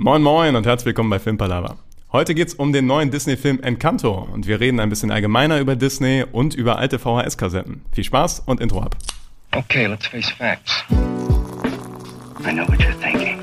[0.00, 1.76] Moin Moin und herzlich willkommen bei Filmpalava.
[2.12, 6.24] Heute geht's um den neuen Disney-Film Encanto und wir reden ein bisschen allgemeiner über Disney
[6.30, 7.80] und über alte VHS-Kassetten.
[7.90, 8.94] Viel Spaß und Intro ab.
[9.56, 10.84] Okay, let's face facts.
[12.46, 13.42] I know what you're thinking.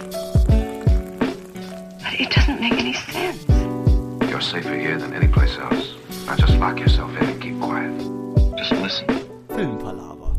[2.00, 3.46] But it doesn't make any sense.
[4.32, 5.96] You're safer here than any place else.
[6.26, 7.92] Now just lock yourself in and keep quiet.
[8.58, 9.08] Just listen.
[9.54, 10.32] Filmpalaver.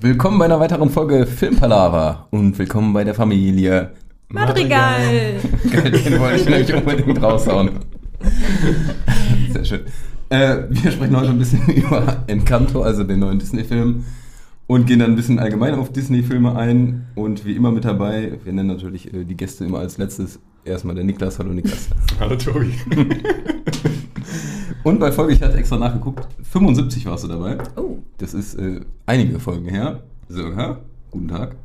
[0.00, 3.90] Willkommen bei einer weiteren Folge Filmpalaver und willkommen bei der Familie.
[4.32, 5.40] Madrigal.
[5.64, 7.70] Den wollte ich nämlich unbedingt raushauen.
[9.52, 9.80] Sehr schön.
[10.28, 14.04] Äh, wir sprechen heute ein bisschen über Encanto, also den neuen Disney-Film,
[14.68, 17.06] und gehen dann ein bisschen allgemein auf Disney-Filme ein.
[17.16, 20.38] Und wie immer mit dabei, wir nennen natürlich äh, die Gäste immer als letztes.
[20.64, 21.38] Erstmal der Niklas.
[21.40, 21.88] Hallo Niklas.
[22.20, 22.72] Hallo Tobi.
[24.84, 27.58] Und bei Folge, ich hatte extra nachgeguckt, 75 warst du dabei.
[27.76, 27.98] Oh.
[28.18, 30.04] Das ist äh, einige Folgen her.
[30.28, 30.78] So, ha?
[31.10, 31.56] Guten Tag.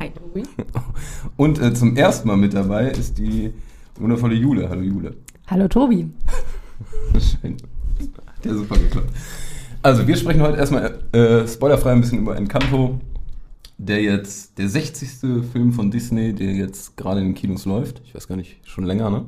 [0.00, 0.42] Hi, Tobi.
[1.36, 3.52] Und äh, zum ersten Mal mit dabei ist die
[3.98, 4.68] wundervolle Jule.
[4.68, 5.14] Hallo Jule.
[5.46, 6.10] Hallo, Tobi.
[7.18, 7.56] Schön.
[8.26, 9.10] Hat ja super geklappt.
[9.82, 12.98] Also, wir sprechen heute erstmal äh, spoilerfrei ein bisschen über Encanto,
[13.78, 15.08] der jetzt der 60.
[15.52, 18.00] Film von Disney, der jetzt gerade in den Kinos läuft.
[18.04, 19.24] Ich weiß gar nicht, schon länger, ne?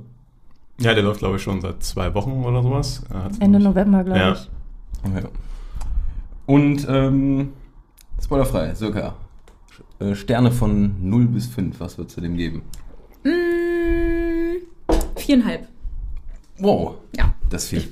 [0.81, 3.03] Ja, der läuft glaube ich schon seit zwei Wochen oder sowas.
[3.13, 4.33] Hat's Ende noch- November, glaube Ja.
[4.33, 4.51] ich.
[5.05, 5.29] Ja.
[6.47, 7.51] Und ähm,
[8.23, 9.15] spoilerfrei, circa.
[10.03, 12.63] Äh, Sterne von 0 bis 5, was würdest du dem geben?
[13.25, 14.57] Mm,
[15.17, 15.69] viereinhalb.
[16.59, 17.35] Wow, Ja.
[17.51, 17.89] das ist viel.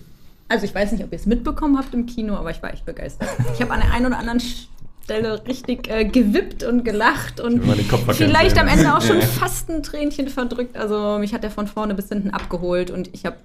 [0.48, 2.84] Also ich weiß nicht, ob ihr es mitbekommen habt im Kino, aber ich war echt
[2.84, 3.28] begeistert.
[3.54, 7.62] Ich habe an der einen oder anderen Stelle richtig äh, gewippt und gelacht und
[8.14, 9.26] vielleicht am Ende auch schon Ja.
[9.26, 10.76] fast ein Tränchen verdrückt.
[10.76, 13.36] Also mich hat er von vorne bis hinten abgeholt und ich habe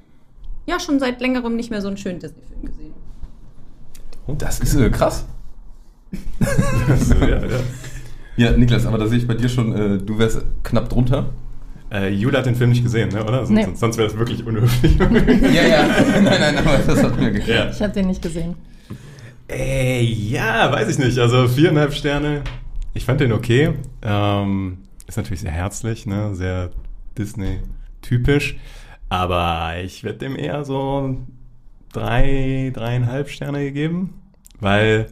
[0.65, 2.93] ja schon seit längerem nicht mehr so einen schönen Disney-Film gesehen.
[4.39, 5.25] Das ist äh, krass.
[7.19, 7.59] Ja, ja.
[8.37, 11.29] Ja, Niklas, aber da sehe ich bei dir schon, äh, du wärst knapp drunter.
[11.91, 13.23] Äh, Jule hat den Film nicht gesehen, ne?
[13.23, 13.45] oder?
[13.45, 13.67] Sonst, Nee.
[13.75, 14.97] sonst wäre das wirklich unhöflich.
[14.97, 15.87] Ja, ja.
[16.21, 17.47] nein, nein, aber das hat mir geklappt.
[17.49, 17.69] ja.
[17.69, 18.55] Ich habe den nicht gesehen.
[19.47, 21.17] Ey, ja, weiß ich nicht.
[21.19, 22.41] Also viereinhalb Sterne.
[22.93, 23.73] Ich fand den okay.
[24.01, 26.33] Ähm, ist natürlich sehr herzlich, ne?
[26.33, 26.71] sehr
[27.17, 28.57] Disney-typisch.
[29.09, 31.17] Aber ich werde dem eher so
[31.93, 34.15] drei, dreieinhalb Sterne gegeben,
[34.59, 35.07] weil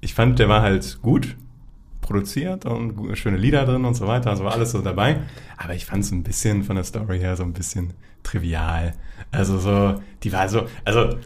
[0.00, 1.36] ich fand, der war halt gut
[2.04, 4.30] produziert und schöne Lieder drin und so weiter.
[4.30, 5.20] Also war alles so dabei.
[5.56, 7.92] Aber ich fand es ein bisschen von der Story her so ein bisschen
[8.22, 8.92] trivial.
[9.32, 11.16] Also so, die war so, also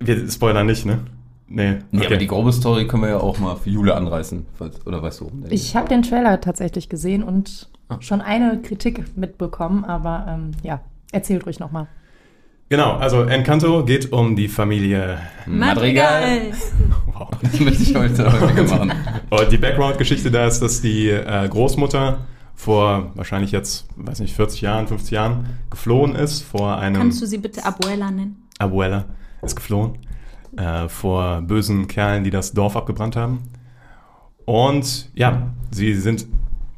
[0.00, 1.00] wir spoilern nicht, ne?
[1.48, 1.78] Nee.
[1.90, 2.06] Nee, okay.
[2.06, 4.44] aber die grobe Story können wir ja auch mal für Jule anreißen.
[4.56, 7.96] falls- Oder weißt du, der Ich habe den Trailer tatsächlich gesehen und Ah.
[8.00, 11.86] schon eine Kritik mitbekommen, aber ähm, ja, erzählt ruhig nochmal.
[12.68, 15.18] Genau, also Encanto geht um die Familie.
[15.46, 16.52] Madrigal.
[17.06, 17.30] Wow.
[17.42, 18.92] Das möchte ich heute machen.
[19.30, 22.18] Und die Background-Geschichte da ist, dass die äh, Großmutter
[22.54, 27.00] vor wahrscheinlich jetzt, weiß nicht, 40 Jahren, 50 Jahren geflohen ist vor einem.
[27.00, 28.48] Kannst du sie bitte Abuela nennen?
[28.58, 29.06] Abuela
[29.42, 29.98] ist geflohen
[30.56, 33.44] äh, vor bösen Kerlen, die das Dorf abgebrannt haben.
[34.44, 36.26] Und ja, sie sind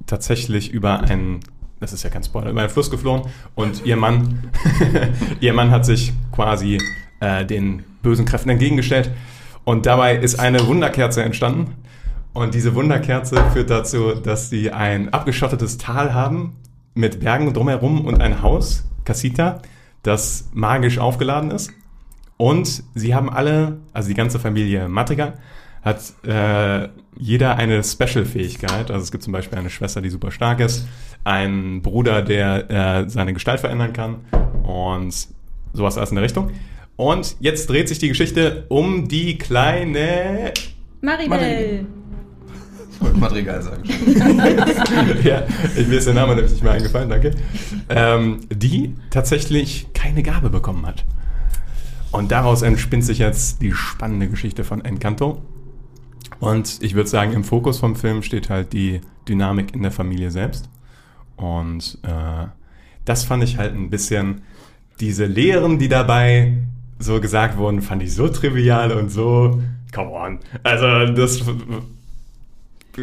[0.07, 1.41] tatsächlich über einen,
[1.81, 3.23] das ist ja kein Spoiler, über einen Fluss geflohen
[3.55, 4.51] und ihr Mann,
[5.41, 6.79] ihr Mann hat sich quasi
[7.21, 9.11] äh, den bösen Kräften entgegengestellt
[9.65, 11.75] und dabei ist eine Wunderkerze entstanden.
[12.33, 16.57] Und diese Wunderkerze führt dazu, dass sie ein abgeschottetes Tal haben
[16.95, 19.61] mit Bergen drumherum und ein Haus, Casita,
[20.03, 21.73] das magisch aufgeladen ist.
[22.37, 25.35] Und sie haben alle, also die ganze Familie Matriga,
[25.83, 28.91] hat äh, jeder eine Special-Fähigkeit.
[28.91, 30.87] Also es gibt zum Beispiel eine Schwester, die super stark ist,
[31.25, 34.17] einen Bruder, der äh, seine Gestalt verändern kann
[34.63, 35.29] und
[35.73, 36.51] sowas alles in der Richtung.
[36.97, 40.53] Und jetzt dreht sich die Geschichte um die kleine
[41.01, 41.87] Maribel.
[42.93, 43.83] Ich wollte Madrigal sagen.
[45.25, 47.31] ja, ich, mir ist der Name nämlich nicht mehr eingefallen, danke.
[47.89, 51.07] Ähm, die tatsächlich keine Gabe bekommen hat.
[52.13, 55.41] Und daraus entspinnt sich jetzt die spannende Geschichte von Encanto.
[56.41, 60.31] Und ich würde sagen, im Fokus vom Film steht halt die Dynamik in der Familie
[60.31, 60.69] selbst.
[61.37, 62.47] Und äh,
[63.05, 64.43] das fand ich halt ein bisschen,
[65.01, 66.59] diese Lehren, die dabei
[66.99, 70.39] so gesagt wurden, fand ich so trivial und so, come on.
[70.63, 71.43] Also das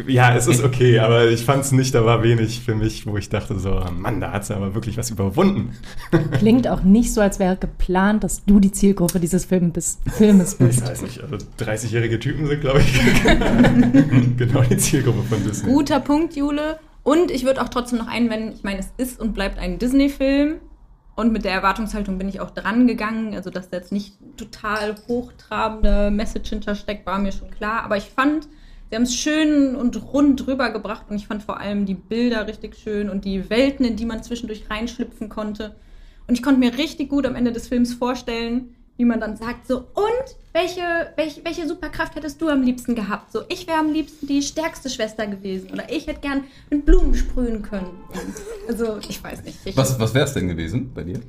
[0.06, 3.16] ja, es ist okay, aber ich fand es nicht, da war wenig für mich, wo
[3.16, 5.76] ich dachte so, Mann, da hat sie aber wirklich was überwunden.
[6.32, 10.52] Klingt auch nicht so, als wäre geplant, dass du die Zielgruppe dieses Film bist, Filmes
[10.54, 10.86] Ich bist.
[10.86, 13.00] weiß nicht, also 30-jährige Typen sind, glaube ich,
[14.36, 15.70] genau die Zielgruppe von Disney.
[15.72, 16.78] Guter Punkt, Jule.
[17.02, 20.56] Und ich würde auch trotzdem noch einwenden, ich meine, es ist und bleibt ein Disney-Film.
[21.16, 23.34] Und mit der Erwartungshaltung bin ich auch dran gegangen.
[23.34, 27.82] Also, dass da jetzt nicht total hochtrabende Message hintersteckt, war mir schon klar.
[27.82, 28.46] Aber ich fand,
[28.88, 32.76] sie haben es schön und rund rübergebracht und ich fand vor allem die Bilder richtig
[32.76, 35.74] schön und die Welten, in die man zwischendurch reinschlüpfen konnte.
[36.26, 39.66] Und ich konnte mir richtig gut am Ende des Films vorstellen, wie man dann sagt,
[39.68, 40.82] so, und welche,
[41.14, 43.32] welche, welche Superkraft hättest du am liebsten gehabt?
[43.32, 47.14] So, ich wäre am liebsten die stärkste Schwester gewesen oder ich hätte gern mit Blumen
[47.14, 47.90] sprühen können.
[48.66, 49.58] Also, ich weiß nicht.
[49.64, 51.20] Ich, Was, was wäre es denn gewesen bei dir?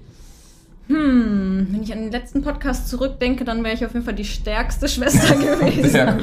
[0.90, 4.26] Hm, wenn ich an den letzten Podcast zurückdenke, dann wäre ich auf jeden Fall die
[4.26, 5.96] stärkste Schwester gewesen.
[5.96, 6.18] Ja,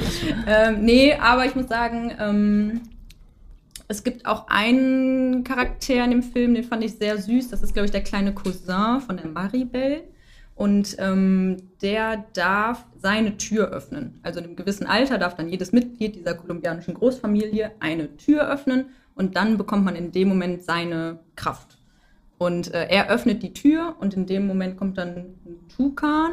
[0.46, 2.80] ähm, nee, aber ich muss sagen, ähm,
[3.86, 7.50] es gibt auch einen Charakter in dem Film, den fand ich sehr süß.
[7.50, 10.02] Das ist, glaube ich, der kleine Cousin von der Maribel.
[10.56, 14.18] Und ähm, der darf seine Tür öffnen.
[14.22, 18.86] Also in einem gewissen Alter darf dann jedes Mitglied dieser kolumbianischen Großfamilie eine Tür öffnen
[19.14, 21.75] und dann bekommt man in dem Moment seine Kraft.
[22.38, 26.32] Und äh, er öffnet die Tür und in dem Moment kommt dann ein Tukan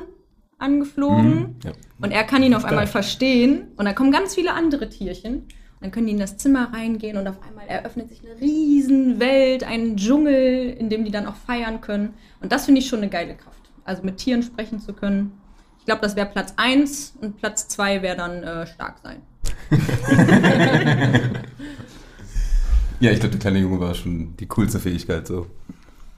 [0.58, 1.40] angeflogen.
[1.40, 1.72] Mhm, ja.
[2.02, 3.70] Und er kann ihn auf einmal verstehen.
[3.78, 5.36] Und dann kommen ganz viele andere Tierchen.
[5.36, 5.48] Und
[5.82, 9.64] dann können die in das Zimmer reingehen und auf einmal eröffnet sich eine riesen Welt,
[9.64, 12.14] ein Dschungel, in dem die dann auch feiern können.
[12.42, 13.70] Und das finde ich schon eine geile Kraft.
[13.84, 15.34] Also mit Tieren sprechen zu können.
[15.80, 19.22] Ich glaube, das wäre Platz 1 und Platz 2 wäre dann äh, stark sein.
[23.04, 25.48] Ja, ich glaube, der kleine Junge war schon die coolste Fähigkeit so.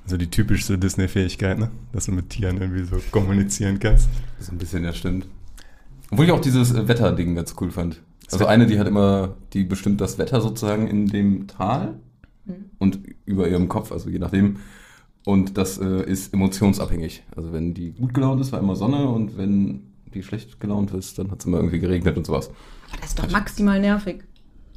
[0.07, 1.71] So die typischste Disney-Fähigkeit, ne?
[1.91, 4.09] Dass du mit Tieren irgendwie so kommunizieren kannst.
[4.39, 5.27] So ein bisschen, ja, stimmt.
[6.11, 8.01] Obwohl ich auch dieses äh, Wetterding ganz cool fand.
[8.31, 11.99] Also eine, die hat immer, die bestimmt das Wetter sozusagen in dem Tal
[12.79, 14.57] und über ihrem Kopf, also je nachdem.
[15.25, 17.23] Und das äh, ist emotionsabhängig.
[17.35, 19.81] Also wenn die gut gelaunt ist, war immer Sonne und wenn
[20.13, 22.49] die schlecht gelaunt ist, dann hat es immer irgendwie geregnet und sowas.
[22.91, 24.23] Aber das ist doch maximal nervig.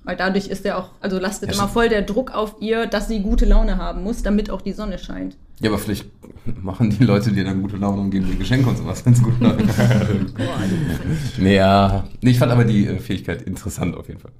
[0.09, 3.09] Weil dadurch ist ja auch, also lastet Ja, immer voll der Druck auf ihr, dass
[3.09, 5.37] sie gute Laune haben muss, damit auch die Sonne scheint.
[5.61, 6.07] Ja, aber vielleicht
[6.63, 9.23] machen die Leute dir dann gute Laune und geben dir Geschenke und sowas, wenn es
[9.23, 9.67] gut läuft.
[11.39, 12.09] nee, ja.
[12.23, 14.31] Nee, ich fand aber die äh, Fähigkeit interessant auf jeden Fall.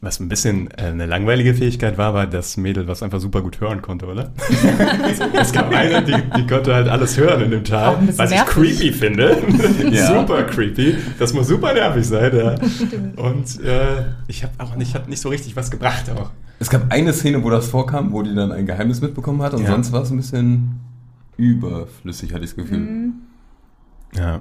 [0.00, 3.60] Was ein bisschen äh, eine langweilige Fähigkeit war, war das Mädel, was einfach super gut
[3.60, 4.32] hören konnte, oder?
[5.40, 8.54] es gab eine, die, die konnte halt alles hören in dem Tal, was ich nervig.
[8.54, 9.38] creepy finde.
[9.90, 10.20] Ja.
[10.20, 10.96] super creepy.
[11.18, 12.54] Das muss super nervig sein, ja.
[13.16, 16.30] Und äh, ich habe auch nicht, hat nicht so richtig was gebracht auch.
[16.60, 19.62] Es gab eine Szene, wo das vorkam, wo die dann ein Geheimnis mitbekommen hat und
[19.62, 19.70] Ja.
[19.70, 20.80] sonst war es ein bisschen
[21.38, 22.78] überflüssig, hatte ich das Gefühl.
[22.78, 23.12] Mhm.
[24.16, 24.40] Ja.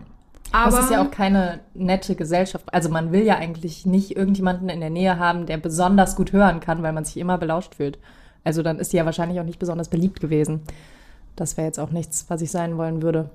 [0.54, 2.72] Aber das ist ja auch keine nette Gesellschaft.
[2.74, 6.60] Also man will ja eigentlich nicht irgendjemanden in der Nähe haben, der besonders gut hören
[6.60, 7.98] kann, weil man sich immer belauscht fühlt.
[8.44, 10.62] Also dann ist sie ja wahrscheinlich auch nicht besonders beliebt gewesen.
[11.36, 13.32] Das wäre jetzt auch nichts, was ich sein wollen würde.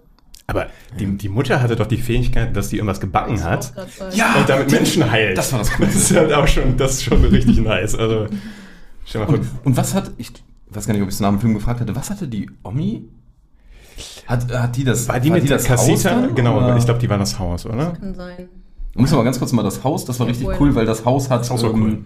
[0.47, 0.69] Aber
[0.99, 3.73] die, die Mutter hatte doch die Fähigkeit, dass die irgendwas gebacken hat.
[4.13, 5.37] Ja, Und damit Menschen heilt.
[5.37, 7.95] das war das Das ist halt auch schon, das ist schon richtig nice.
[7.95, 8.27] Also,
[9.05, 10.33] stell mal Und, und was hat, ich
[10.71, 13.09] weiß gar nicht, ob ich es nach dem Film gefragt hatte, was hatte die Omi?
[14.29, 16.11] Hat, hat die das, war die mit der das Haus Casita?
[16.11, 16.77] dann, Genau, oder?
[16.77, 17.93] ich glaube, die war das Haus, oder?
[17.99, 18.49] Kann sein.
[18.95, 20.57] Muss aber ganz kurz mal das Haus, das war Ja, richtig voll.
[20.61, 21.99] cool, weil das Haus hat, Das Haus war cool.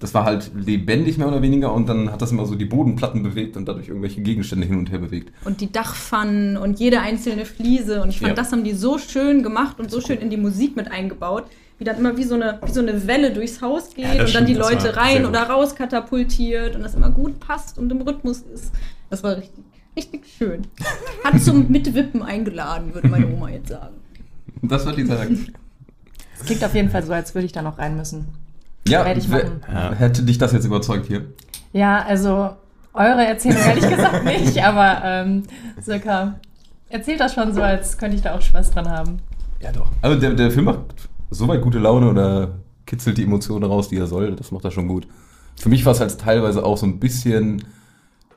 [0.00, 3.22] das war halt lebendig mehr oder weniger und dann hat das immer so die Bodenplatten
[3.22, 5.32] bewegt und dadurch irgendwelche Gegenstände hin und her bewegt.
[5.46, 8.02] Und die Dachpfannen und jede einzelne Fliese.
[8.02, 8.34] Und ich fand, Ja.
[8.34, 11.44] das haben die so schön gemacht und so schön in die Musik mit eingebaut.
[11.78, 14.28] Wie dann immer wie so eine, wie so eine Welle durchs Haus geht Ja, das
[14.30, 17.78] und dann die stimmt, das Leute rein oder raus katapultiert und das immer gut passt
[17.78, 18.72] und im Rhythmus ist.
[19.10, 19.62] Das war richtig,
[19.96, 20.62] richtig schön.
[21.24, 23.96] Hat zum Mitwippen eingeladen, würde meine Oma jetzt sagen.
[24.62, 25.20] Das war dieser.
[26.38, 28.26] Es klingt auf jeden Fall so, als würde ich da noch rein müssen.
[28.86, 29.60] ja, Werde ich machen.
[29.72, 29.92] Ja.
[29.92, 31.24] hätte dich das jetzt überzeugt hier?
[31.72, 32.50] Ja, also
[32.92, 35.42] eure Erzählung ehrlich gesagt nicht, aber ähm,
[35.82, 36.38] circa
[36.88, 39.18] erzählt das schon so, als könnte ich da auch Spaß dran haben.
[39.60, 39.90] Ja, doch.
[40.02, 40.80] Also der, der Film macht
[41.30, 44.36] soweit gute Laune oder kitzelt die Emotionen raus, die er soll.
[44.36, 45.06] Das macht er schon gut.
[45.56, 47.64] Für mich war es halt teilweise auch so ein bisschen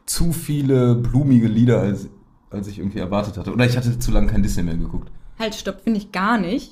[0.09, 2.07] zu viele blumige Lieder, als,
[2.49, 3.53] als ich irgendwie erwartet hatte.
[3.53, 5.11] Oder ich hatte zu lange kein Disney mehr geguckt.
[5.37, 6.71] Halt, stopp, finde ich gar nicht.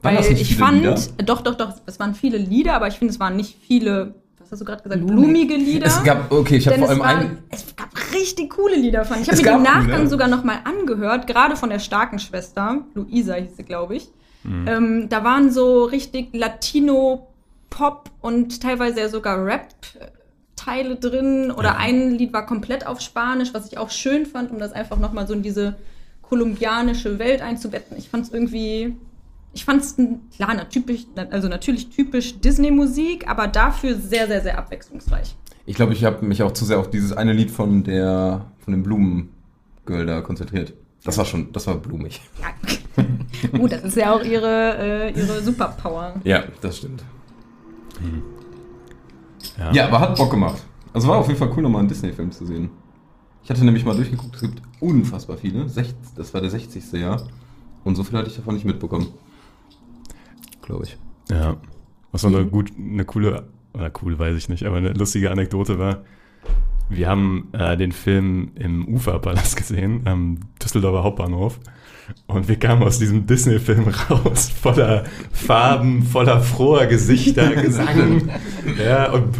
[0.00, 0.96] Waren Weil das nicht ich viele fand, Lieder?
[1.26, 4.50] doch, doch, doch, es waren viele Lieder, aber ich finde, es waren nicht viele, was
[4.50, 5.22] hast du gerade gesagt, Blumig.
[5.22, 5.86] blumige Lieder.
[5.86, 7.38] Es gab, okay, ich habe vor es, allem waren, einen.
[7.50, 9.18] es gab richtig coole Lieder von.
[9.20, 10.08] Ich habe Es mir im gab Nachgang coole.
[10.08, 14.08] sogar noch mal angehört, gerade von der starken Schwester, Luisa hieß sie, glaube ich.
[14.44, 14.66] Mhm.
[14.66, 19.44] Ähm, da waren so richtig Latino-Pop und teilweise ja sogar
[20.62, 21.50] Rap-Teile drin.
[21.50, 24.98] Oder ein Lied war komplett auf Spanisch, was ich auch schön fand, um das einfach
[24.98, 25.76] noch mal so in diese
[26.22, 27.96] kolumbianische Welt einzubetten.
[27.96, 28.96] Ich fand es irgendwie
[29.54, 29.96] ich fand es
[30.34, 35.36] klar, na, typisch, also natürlich typisch Disney-Musik, aber dafür sehr, sehr, sehr abwechslungsreich.
[35.66, 38.72] Ich glaube, ich habe mich auch zu sehr auf dieses eine Lied von der von
[38.72, 40.72] dem Blumengirl da konzentriert.
[41.04, 42.22] Das war schon, das war blumig.
[42.40, 43.02] Ja.
[43.58, 46.14] Gut, das ist ja auch ihre, äh, ihre Superpower.
[46.24, 47.02] Ja, das stimmt.
[49.58, 49.72] Ja.
[49.72, 50.62] Ja, aber hat Bock gemacht.
[50.92, 52.70] Also war auf jeden Fall cool, nochmal einen Disney-Film zu sehen.
[53.44, 55.68] Ich hatte nämlich mal durchgeguckt, es gibt unfassbar viele.
[55.68, 56.92] Sech, das war der 60.
[56.92, 57.22] Jahr.
[57.84, 59.08] Und so viel hatte ich davon nicht mitbekommen.
[60.62, 60.96] Glaube ich.
[61.30, 61.56] Ja.
[62.12, 65.78] Was noch eine, gut, eine coole, oder cool weiß ich nicht, aber eine lustige Anekdote
[65.78, 66.02] war,
[66.88, 71.58] wir haben äh, den Film im Uferpalast gesehen, am Düsseldorfer Hauptbahnhof.
[72.26, 78.28] Und wir kamen aus diesem Disney-Film raus, voller Farben, voller froher Gesichter, Gesang.
[78.82, 79.34] ja, und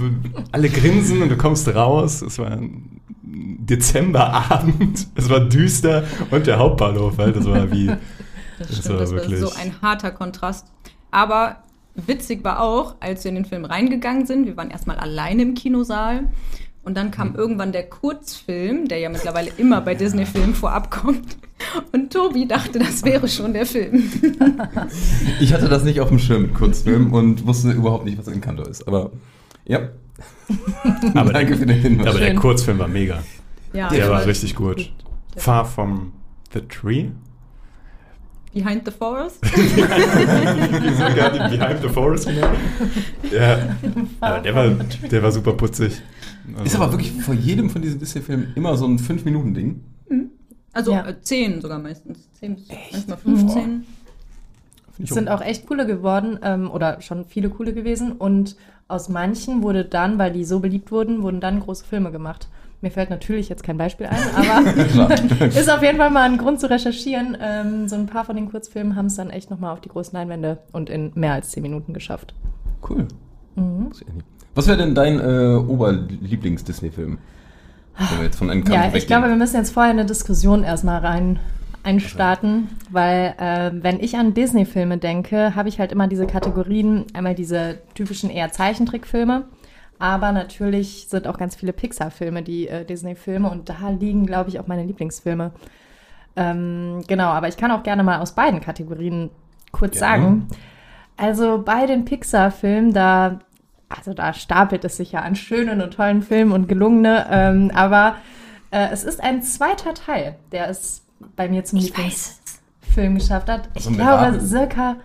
[0.53, 2.23] alle grinsen und du kommst raus.
[2.23, 7.87] Es war ein Dezemberabend, es war düster und der Hauptbahnhof, halt, das war wie.
[7.87, 7.99] Das
[8.69, 10.67] Das stimmt, war das war wirklich- so ein harter Kontrast.
[11.11, 11.57] Aber
[11.95, 15.55] witzig war auch, als wir in den Film reingegangen sind, wir waren erstmal alleine im
[15.55, 16.29] Kinosaal
[16.85, 21.37] und dann kam irgendwann der Kurzfilm, der ja mittlerweile immer bei Disney-Filmen vorab kommt.
[21.93, 24.03] Und Tobi dachte, das wäre schon der Film.
[25.41, 28.63] Ich hatte das nicht auf dem Schirm mit Kurzfilm und wusste überhaupt nicht, was Encanto
[28.65, 28.87] ist.
[28.89, 29.11] Aber
[29.65, 29.89] ja.
[31.15, 32.07] Aber Danke der, für den Hinweis.
[32.09, 32.35] aber der.
[32.35, 33.23] Kurzfilm war mega.
[33.73, 34.93] Ja, Der war richtig gut.
[35.37, 36.13] Far from
[36.53, 37.07] the Tree?
[38.53, 39.41] Behind the Forest.
[40.61, 42.59] Behind the Forest genannt?
[43.31, 43.77] Ja,
[44.21, 44.69] aber der war,
[45.11, 46.03] der war super putzig.
[46.53, 49.81] Also, Ist aber wirklich vor jedem von diesen Disney-Filmen immer so ein 5-Minuten-Ding.
[50.73, 51.07] Also Ja.
[51.07, 52.29] äh, zehn sogar meistens.
[52.33, 53.87] Zehn bis manchmal 15.
[55.03, 58.13] Es sind auch echt coole geworden ähm, oder schon viele coole gewesen.
[58.13, 58.57] Und
[58.89, 62.49] aus manchen wurde dann, weil die so beliebt wurden, wurden dann große Filme gemacht.
[62.83, 66.61] Mir fällt natürlich jetzt kein Beispiel ein, aber ist auf jeden Fall mal ein Grund
[66.61, 67.37] zu recherchieren.
[67.41, 70.13] Ähm, so ein paar von den Kurzfilmen haben es dann echt nochmal auf die großen
[70.17, 72.35] Leinwände und in mehr als zehn Minuten geschafft.
[72.89, 73.07] Cool.
[73.55, 73.91] Mhm.
[74.55, 77.19] Was wäre denn dein äh, Oberlieblings-Disney-Film?
[77.99, 79.07] Wenn wir jetzt von Encanto Ja, ich weggehen.
[79.07, 81.39] glaube, wir müssen jetzt vorher eine Diskussion erstmal rein
[81.85, 87.35] einstarten, weil äh, wenn ich an Disney-Filme denke, habe ich halt immer diese Kategorien, einmal
[87.35, 89.45] diese typischen eher Zeichentrickfilme,
[89.99, 94.61] aber natürlich sind auch ganz viele Pixar-Filme, die äh, Disney-Filme und da liegen, glaube ich,
[94.61, 95.53] auch meine Lieblingsfilme.
[96.37, 99.31] Ähm, genau, aber ich kann auch gerne mal aus beiden Kategorien
[99.71, 100.23] kurz Gerne.
[100.23, 100.49] sagen.
[101.17, 103.41] Also bei den Pixar-Filmen, da,
[103.97, 108.17] also da stapelt es sich ja an schönen und tollen Filmen und gelungene, ähm, aber
[108.71, 111.03] äh, es ist ein zweiter Teil, der es
[111.37, 113.69] bei mir zum Lieblingsfilm geschafft hat.
[113.75, 114.97] Ich Also mit glaube, circa,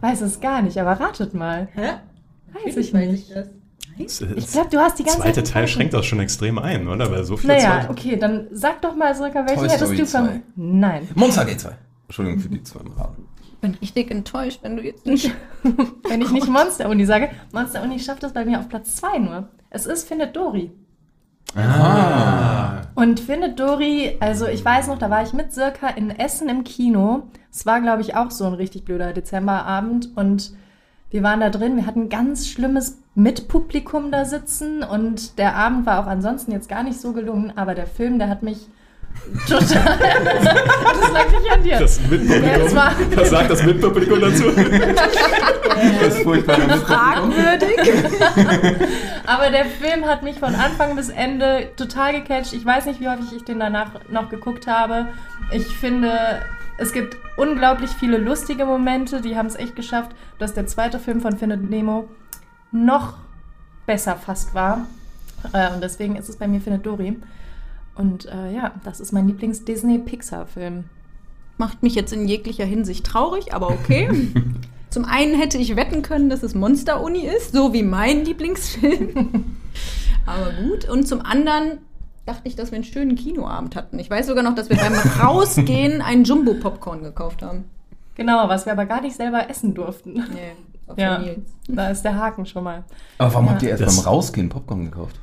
[0.00, 1.68] weiß es gar nicht, aber ratet mal.
[1.74, 1.90] Hä?
[2.64, 3.30] Weiß ich nicht.
[3.34, 6.58] das Ich glaube, du hast die ganze zweite Zeit Teil falsch- schränkt das schon extrem
[6.58, 7.10] ein, oder?
[7.10, 10.26] Weil so viele Naja, Zweite- okay, dann sag doch mal circa, welchen hättest du von.
[10.28, 10.40] 2.
[10.56, 11.08] Nein.
[11.14, 11.72] Monster G2.
[12.08, 12.60] Entschuldigung für die
[12.96, 13.24] Raten.
[13.31, 13.31] Ich
[13.62, 15.32] bin richtig enttäuscht, wenn du jetzt nicht.
[16.08, 19.18] Wenn ich nicht Monster Uni sage, Monster Uni schafft es bei mir auf Platz 2
[19.18, 19.48] nur.
[19.70, 20.72] Es ist Findet Dory.
[21.54, 22.82] Ah.
[22.94, 26.64] Und Findet Dory, also ich weiß noch, da war ich mit Circa in Essen im
[26.64, 27.28] Kino.
[27.50, 30.52] Es war, glaube ich, auch so ein richtig blöder Dezemberabend und
[31.10, 31.76] wir waren da drin.
[31.76, 36.82] Wir hatten ganz schlimmes Mitpublikum da sitzen und der Abend war auch ansonsten jetzt gar
[36.82, 38.66] nicht so gelungen, aber der Film, der hat mich
[39.48, 39.98] total.
[41.00, 41.78] das lag nicht an dir.
[41.78, 42.60] Das Ja, Mitpublikum.
[42.64, 44.44] das war- Was sagt das Mitpublikum dazu?
[46.00, 46.56] Das ist furchtbar.
[46.56, 47.78] Fragwürdig.
[49.26, 52.52] Aber der Film hat mich von Anfang bis Ende total gecatcht.
[52.52, 55.08] Ich weiß nicht, wie häufig ich den danach noch geguckt habe.
[55.50, 56.10] Ich finde,
[56.78, 61.20] es gibt unglaublich viele lustige Momente, die haben es echt geschafft, dass der zweite Film
[61.20, 62.08] von Findet Nemo
[62.70, 63.14] noch
[63.86, 64.86] besser fast war.
[65.52, 67.16] Äh, und deswegen ist es bei mir Findet Dory.
[67.94, 70.84] Und äh, ja, das ist mein Lieblings-Disney-Pixar-Film.
[71.58, 74.08] Macht mich jetzt in jeglicher Hinsicht traurig, aber okay.
[74.90, 79.44] Zum einen hätte ich wetten können, dass es Monster Uni ist, so wie mein Lieblingsfilm.
[80.26, 80.88] aber gut.
[80.88, 81.78] Und zum anderen
[82.26, 83.98] dachte ich, dass wir einen schönen Kinoabend hatten.
[83.98, 87.64] Ich weiß sogar noch, dass wir beim Rausgehen ein Jumbo-Popcorn gekauft haben.
[88.16, 90.12] Genau, was wir aber gar nicht selber essen durften.
[90.12, 90.52] Nee,
[90.86, 91.40] auf Ja, Nils.
[91.68, 92.84] da ist der Haken schon mal.
[93.18, 93.52] Aber warum Ja.
[93.52, 95.18] habt ihr erst Das- beim Rausgehen Popcorn gekauft?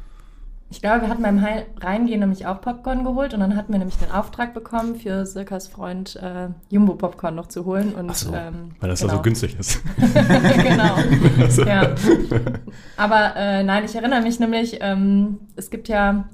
[0.71, 1.43] Ich glaube, wir hatten beim
[1.81, 5.67] Reingehen nämlich auch Popcorn geholt und dann hatten wir nämlich den Auftrag bekommen, für Circas
[5.67, 7.95] Freund äh, Jumbo-Popcorn noch zu holen.
[7.95, 9.13] Und, Ach so, ähm, Weil das genau.
[9.13, 9.81] da so günstig ist.
[9.97, 10.95] genau.
[11.39, 11.95] Also, Ja.
[12.97, 16.25] Aber äh, nein, ich erinnere mich nämlich, ähm, es gibt ja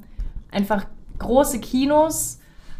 [0.51, 0.85] einfach
[1.19, 2.39] große Kinos,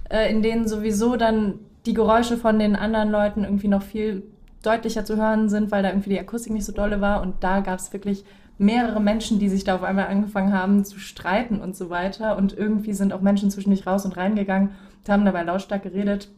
[0.10, 4.24] äh, in denen sowieso dann die Geräusche von den anderen Leuten irgendwie noch viel
[4.62, 7.22] deutlicher zu hören sind, weil da irgendwie die Akustik nicht so dolle war.
[7.22, 8.26] Und da gab es wirklich
[8.58, 12.38] mehrere Menschen, die sich da auf einmal angefangen haben zu streiten und so weiter.
[12.38, 16.30] Und irgendwie sind auch Menschen zwischendurch raus und reingegangen und haben dabei lautstark geredet.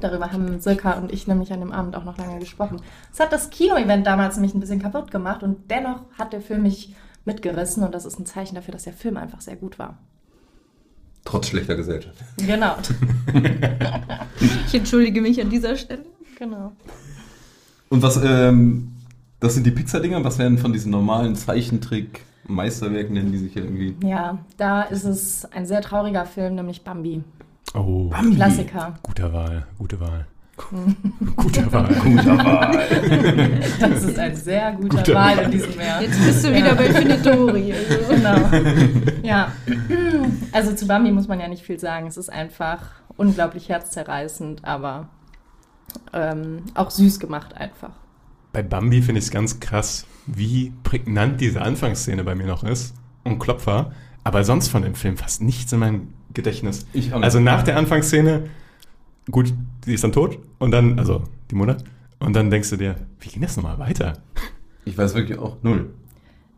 [0.00, 2.80] Darüber haben Silka und ich nämlich an dem Abend auch noch lange gesprochen.
[3.12, 6.62] Es hat das Kino-Event damals nämlich ein bisschen kaputt gemacht und dennoch hat der Film
[6.62, 9.98] mich mitgerissen und das ist ein Zeichen dafür, dass der Film einfach sehr gut war.
[11.24, 12.16] Trotz schlechter Gesellschaft.
[12.38, 12.74] Genau.
[14.66, 16.04] Ich entschuldige mich an dieser Stelle.
[16.36, 16.72] genau.
[17.90, 18.91] Und was, ähm,
[19.42, 20.24] das sind die Pixar-Dinger?
[20.24, 23.96] Was wären von diesen normalen Zeichentrick-Meisterwerken, nennen die sich ja irgendwie?
[24.06, 27.22] Ja, da ist es ein sehr trauriger Film, nämlich Bambi.
[27.74, 28.36] Oh, Bambi.
[28.36, 28.94] Klassiker.
[29.02, 30.26] guter Wahl, gute Wahl.
[31.36, 31.88] Guter Wahl.
[31.94, 32.78] Guter Wahl.
[33.80, 35.44] Das ist ein sehr guter Guter Wahl Wahl.
[35.46, 36.02] in diesem Jahr.
[36.02, 37.72] Jetzt bist du wieder bei Finitori.
[37.72, 38.12] Also.
[38.14, 39.26] Genau.
[39.26, 39.50] Ja.
[40.52, 42.06] Also zu Bambi muss man ja nicht viel sagen.
[42.06, 42.82] Es ist einfach
[43.16, 45.08] unglaublich herzzerreißend, aber
[46.12, 47.90] ähm, auch süß gemacht einfach.
[48.52, 52.94] Bei Bambi finde ich es ganz krass, wie prägnant diese Anfangsszene bei mir noch ist
[53.24, 53.92] und Klopfer.
[54.24, 56.86] Aber sonst von dem Film fast nichts in meinem Gedächtnis.
[56.92, 57.24] Ich auch nicht.
[57.24, 58.44] Also nach der Anfangsszene,
[59.30, 59.52] gut,
[59.84, 61.78] sie ist dann tot und dann, also die Mutter,
[62.20, 64.18] und dann denkst du dir, wie ging das nochmal weiter?
[64.84, 65.90] Ich weiß wirklich auch null.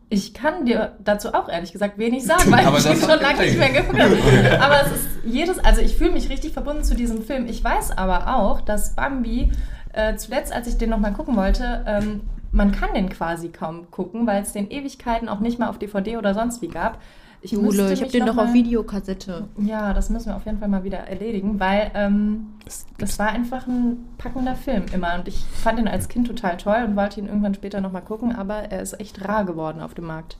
[0.09, 3.57] Ich kann dir dazu auch ehrlich gesagt wenig sagen, weil ich ihn schon lange nicht
[3.57, 4.15] mehr geguckt habe.
[4.61, 7.47] Aber es ist jedes, also ich fühle mich richtig verbunden zu diesem Film.
[7.47, 9.51] Ich weiß aber auch, dass Bambi
[9.95, 12.21] äh, zuletzt, als ich den nochmal gucken wollte, ähm,
[12.51, 16.17] man kann den quasi kaum gucken, weil es den Ewigkeiten auch nicht mal auf DVD
[16.17, 17.01] oder sonst wie gab.
[17.41, 19.47] Ich Jule, ich habe den noch doch auf Videokassette.
[19.57, 23.27] Ja, das müssen wir auf jeden Fall mal wieder erledigen, weil ähm, Das, das war
[23.27, 25.13] einfach ein packender Film immer.
[25.15, 28.33] Und ich fand ihn als Kind total toll und wollte ihn irgendwann später nochmal gucken,
[28.35, 30.37] aber er ist echt rar geworden auf dem Markt.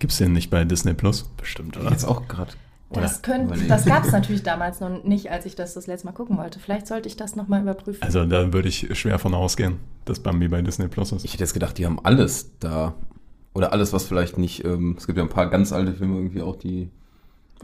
[0.00, 1.30] Gibt's den nicht bei Disney Plus?
[1.36, 1.90] Bestimmt, oder?
[1.90, 2.52] Jetzt auch gerade.
[2.90, 6.12] Das, könnte, das gab es natürlich damals noch nicht, als ich das das letzte Mal
[6.12, 6.58] gucken wollte.
[6.58, 8.02] Vielleicht sollte ich das nochmal überprüfen.
[8.02, 11.24] Also da würde ich schwer von ausgehen, dass Bambi bei Disney Plus ist.
[11.24, 12.94] Ich hätte jetzt gedacht, die haben alles da.
[13.54, 14.64] Oder alles, was vielleicht nicht.
[14.64, 16.90] Ähm, es gibt ja ein paar ganz alte Filme irgendwie auch, die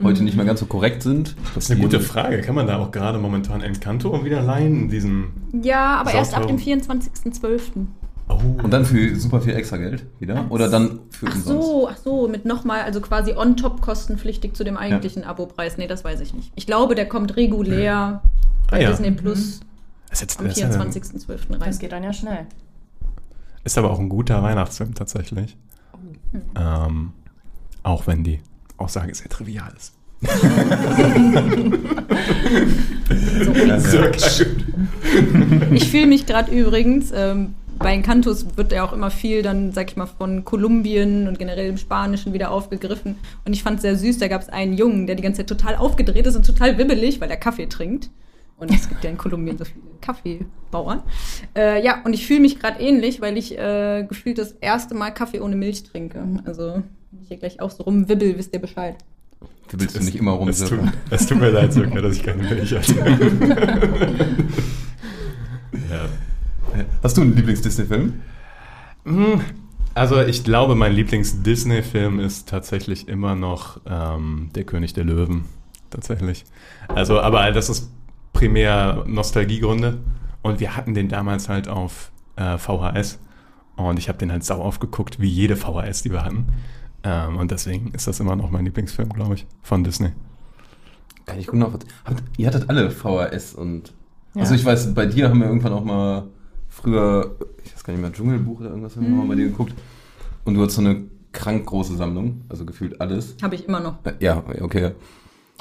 [0.02, 1.36] heute nicht mehr ganz so korrekt sind.
[1.54, 2.40] Das ist eine gute Frage.
[2.40, 4.88] Kann man da auch gerade momentan Encanto wieder leihen?
[4.88, 5.32] Diesen.
[5.62, 7.86] Ja, aber erst ab dem 24.12.
[8.28, 8.40] Oh.
[8.62, 10.46] Und dann für super viel extra Geld wieder?
[10.50, 11.66] Oder dann für Ach umsonst?
[11.68, 15.76] so, ach so, mit nochmal, also quasi on top kostenpflichtig zu dem eigentlichen Abopreis.
[15.76, 16.50] Nee, das weiß ich nicht.
[16.54, 18.22] Ich glaube, der kommt regulär
[18.70, 18.90] bei Ah, ja.
[18.90, 19.60] Disney Plus
[20.10, 21.50] ist, jetzt, am das ist ja- 24.12.
[21.52, 21.60] rein.
[21.66, 22.46] Das geht dann ja schnell.
[23.62, 25.56] ist aber auch ein guter Weihnachtsfilm tatsächlich.
[26.56, 27.12] Ähm,
[27.82, 28.40] auch wenn die
[28.78, 29.92] Aussage sehr trivial ist.
[33.78, 33.98] So,
[35.72, 39.90] Ich fühle mich gerade übrigens, ähm, bei Encantos wird ja auch immer viel dann, sag
[39.90, 43.16] ich mal, von Kolumbien und generell im Spanischen wieder aufgegriffen.
[43.44, 45.48] Und ich fand es sehr süß, da gab es einen Jungen, der die ganze Zeit
[45.48, 48.10] total aufgedreht ist und total wibbelig, weil er Kaffee trinkt.
[48.56, 51.02] Und es gibt ja in Kolumbien so viele Kaffeebauern.
[51.56, 55.10] Äh, ja, und ich fühle mich gerade ähnlich, weil ich äh, gefühlt das erste Mal
[55.10, 56.22] Kaffee ohne Milch trinke.
[56.44, 58.96] Also, wenn ich hier gleich auch so rumwibbel, wisst ihr Bescheid.
[59.68, 60.78] Du willst du nicht immer es tut,
[61.28, 62.94] tut mir leid, Sönke, dass ich keine Milch hatte.
[65.90, 66.08] ja.
[67.02, 68.14] Hast du einen Lieblings-Disney-Film?
[69.04, 69.40] Mm,
[69.94, 75.44] Also ich glaube, mein Lieblings-Disney-Film ist tatsächlich immer noch ähm, Der König der Löwen.
[75.90, 76.44] Tatsächlich.
[76.88, 77.90] Also, aber das ist
[78.32, 79.98] primär Nostalgiegründe.
[80.42, 83.18] Und wir hatten den damals halt auf äh, VHS.
[83.76, 86.46] Und ich habe den halt sau aufgeguckt, wie jede VHS, die wir hatten.
[87.04, 90.10] Ähm, und deswegen ist das immer noch mein Lieblingsfilm, glaube ich, von Disney.
[91.26, 91.90] Kann ich gut nachvollziehen.
[92.04, 93.92] Habt- Ihr hattet alle VHS und.
[94.34, 94.40] Ja.
[94.42, 96.24] Also ich weiß, bei dir haben wir irgendwann auch mal
[96.74, 99.74] früher, ich weiß gar nicht mehr, Dschungelbuch oder irgendwas haben wir mal bei dir geguckt.
[100.44, 103.36] Und du hast so eine krank große Sammlung, also gefühlt alles.
[103.42, 103.98] Habe ich immer noch.
[104.20, 104.92] Ja, okay.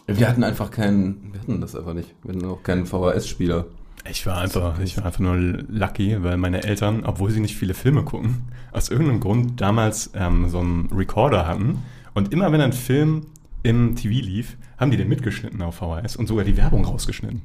[0.08, 2.14] Wir hatten einfach keinen, wir hatten das einfach nicht.
[2.24, 3.66] Wir hatten auch keinen VHS-Spieler.
[4.10, 7.74] Ich war einfach, ich war einfach nur lucky, weil meine Eltern, obwohl sie nicht viele
[7.74, 11.80] Filme gucken, aus irgendeinem Grund damals ähm, so einen Recorder hatten.
[12.14, 13.28] Und immer wenn ein Film
[13.64, 17.42] im TV lief, haben die den mitgeschnitten auf VHS und sogar die Werbung rausgeschnitten.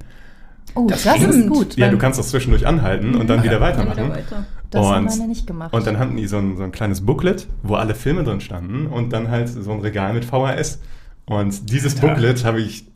[0.74, 1.76] Oh, Das das, ist gut.
[1.76, 4.04] Ja, du kannst das zwischendurch anhalten und dann wieder Dann weitermachen.
[4.04, 4.46] wieder weiter.
[4.70, 5.72] das haben und- meine nicht gemacht.
[5.72, 8.86] Und dann hatten die so ein, so ein kleines Booklet, wo alle Filme drin standen
[8.86, 10.80] und dann halt so ein Regal mit VHS.
[11.26, 12.08] Und dieses Alter.
[12.14, 12.86] Booklet habe ich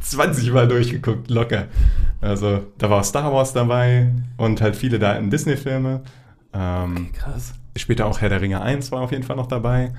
[0.00, 1.66] 20 Mal durchgeguckt, locker.
[2.20, 6.00] Also da war Star Wars dabei und halt viele da in Disney-Filme.
[6.52, 7.52] Ähm, Krass.
[7.76, 9.92] Später auch Herr der Ringe 1 war auf jeden Fall noch dabei.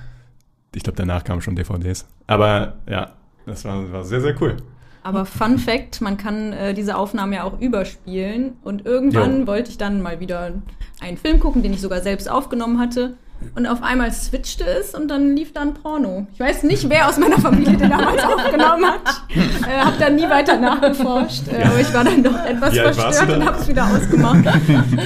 [0.76, 2.06] Ich glaube, danach kamen schon DVDs.
[2.28, 3.12] Aber ja,
[3.46, 4.58] das war, war sehr, sehr cool.
[5.04, 8.54] Aber Fun Fact, man kann äh, diese Aufnahmen ja auch überspielen.
[8.64, 9.48] Und irgendwann Jo.
[9.48, 10.52] wollte ich dann mal wieder
[11.02, 13.16] einen Film gucken, den ich sogar selbst aufgenommen hatte.
[13.56, 16.28] Und auf einmal switchte es und dann lief da ein Porno.
[16.34, 19.02] Ich weiß nicht, wer aus meiner Familie den damals aufgenommen hat.
[19.68, 21.50] Äh, hab dann nie weiter nachgeforscht.
[21.52, 24.46] Äh, aber ich war dann doch etwas du verstört und hab's wieder ausgemacht.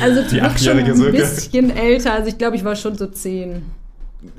[0.03, 1.17] Also Die schon ein Silke?
[1.17, 2.13] bisschen älter.
[2.13, 3.63] Also ich glaube, ich war schon so zehn.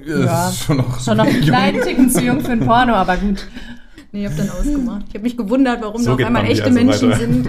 [0.07, 0.49] Ja.
[0.49, 3.49] ist schon noch, Schon noch einen kleinen Ticken zu jung für ein Porno, aber gut.
[4.13, 5.05] Nee, ich hab dann ausgemacht.
[5.09, 7.21] Ich habe mich gewundert, warum So da auf einmal Bambi echte also Menschen weiter.
[7.21, 7.47] sind.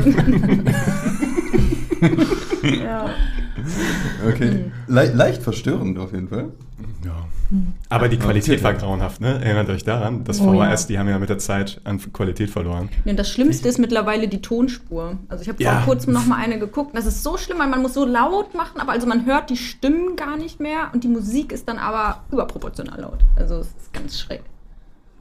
[2.83, 3.09] ja.
[4.27, 4.65] Okay.
[4.87, 6.49] Le leicht verstörend auf jeden Fall.
[7.05, 7.25] Ja.
[7.89, 9.43] Aber die Qualität war grauenhaft, ne?
[9.43, 10.87] Erinnert euch daran, das Oh, VHS, ja.
[10.87, 12.89] die haben ja mit der Zeit an Qualität verloren.
[13.05, 15.17] Ja, und das Schlimmste ist mittlerweile die Tonspur.
[15.29, 15.77] Also ich habe Ja.
[15.81, 16.95] vor kurzem noch mal eine geguckt.
[16.95, 19.57] Das ist so schlimm, weil man muss so laut machen, aber also man hört die
[19.57, 23.19] Stimmen gar nicht mehr und die Musik ist dann aber überproportional laut.
[23.35, 24.41] Also es ist ganz schräg.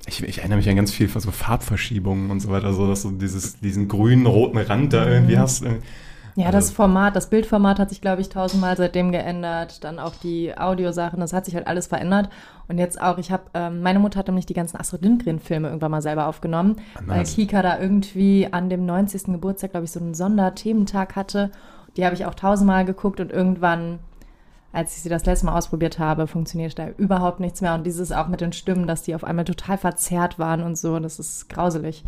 [0.09, 3.03] Ich, ich erinnere mich an ganz viel von so Farbverschiebungen und so weiter, so dass
[3.03, 5.65] du dieses, diesen grünen, roten Rand da irgendwie hast.
[5.65, 5.79] Äh,
[6.37, 9.83] Ja, das Also- Format, das Bildformat hat sich, glaube ich, tausendmal seitdem geändert.
[9.83, 12.29] Dann auch die Audiosachen, das hat sich halt alles verändert.
[12.69, 15.91] Und jetzt auch, ich habe, ähm, meine Mutter hat nämlich die ganzen Astrid Lindgren-Filme irgendwann
[15.91, 17.35] mal selber aufgenommen, weil nice.
[17.35, 19.33] Kika da irgendwie an dem 90.
[19.33, 21.51] Geburtstag, glaube ich, so einen Sonderthementag hatte.
[21.97, 23.99] Die habe ich auch tausendmal geguckt und irgendwann,
[24.79, 27.75] als ich sie das letzte Mal ausprobiert habe, funktioniert da überhaupt nichts mehr.
[27.75, 30.99] Und dieses auch mit den Stimmen, dass die auf einmal total verzerrt waren und so,
[31.01, 32.05] das ist grauselig.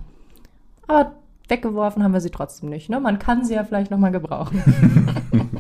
[0.87, 1.13] Aber
[1.49, 2.89] weggeworfen haben wir sie trotzdem nicht.
[2.89, 3.01] Ne?
[3.01, 4.63] Man kann sie ja vielleicht nochmal gebrauchen.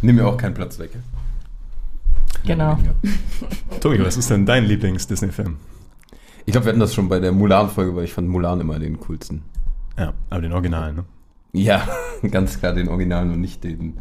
[0.00, 0.90] Nimm mir auch keinen Platz weg.
[2.44, 2.78] Genau.
[3.80, 5.58] Tobi, was ist denn dein Lieblings-Disney-Film?
[6.46, 8.98] Ich glaube, wir hatten das schon bei der Mulan-Folge, weil ich fand Mulan immer den
[9.00, 9.42] coolsten.
[9.98, 11.04] Ja, aber den Originalen, ne?
[11.52, 11.86] Ja,
[12.30, 14.00] ganz klar den Originalen und nicht den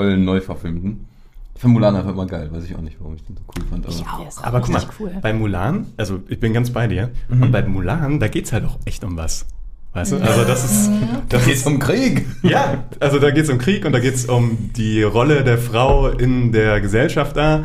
[0.00, 1.06] ollen Neuverfilmten.
[1.54, 3.64] Ich fand Mulan einfach immer geil, weiß ich auch nicht, warum ich den so cool
[3.68, 3.84] fand.
[3.84, 3.94] Aber
[4.28, 5.10] ist auch Aber guck mal, cool.
[5.20, 7.42] bei Mulan, also ich bin ganz bei dir, Mhm.
[7.42, 9.44] und bei Mulan, da geht's halt auch echt um was.
[9.92, 10.16] Weißt du?
[10.18, 10.90] Also das ist.
[11.28, 12.24] Das geht's ist um Krieg.
[12.42, 16.52] ja, also da geht's um Krieg und da geht's um die Rolle der Frau in
[16.52, 17.64] der Gesellschaft da.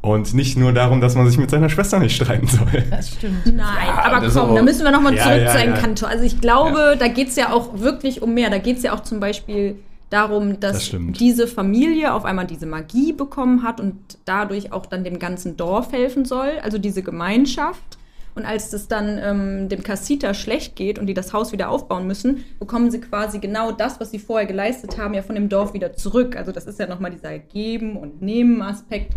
[0.00, 2.84] Und nicht nur darum, dass man sich mit seiner Schwester nicht streiten soll.
[2.90, 3.44] Das stimmt.
[3.46, 5.64] Nein, aber das ist komm, aber- da müssen wir nochmal Ja, zurück ja, zu ja.
[5.64, 6.06] Encanto.
[6.06, 8.48] Also ich glaube, da geht es ja auch wirklich um mehr.
[8.48, 9.76] Da geht es ja auch zum Beispiel
[10.10, 11.20] darum, Das dass stimmt.
[11.20, 15.92] diese Familie auf einmal diese Magie bekommen hat und dadurch auch dann dem ganzen Dorf
[15.92, 17.98] helfen soll, also diese Gemeinschaft.
[18.34, 22.06] Und als es dann ähm, dem Cassita schlecht geht und die das Haus wieder aufbauen
[22.06, 25.74] müssen, bekommen sie quasi genau das, was sie vorher geleistet haben, ja von dem Dorf
[25.74, 26.36] wieder zurück.
[26.36, 29.12] Also das ist ja nochmal dieser Geben- und Nehmen-Aspekt.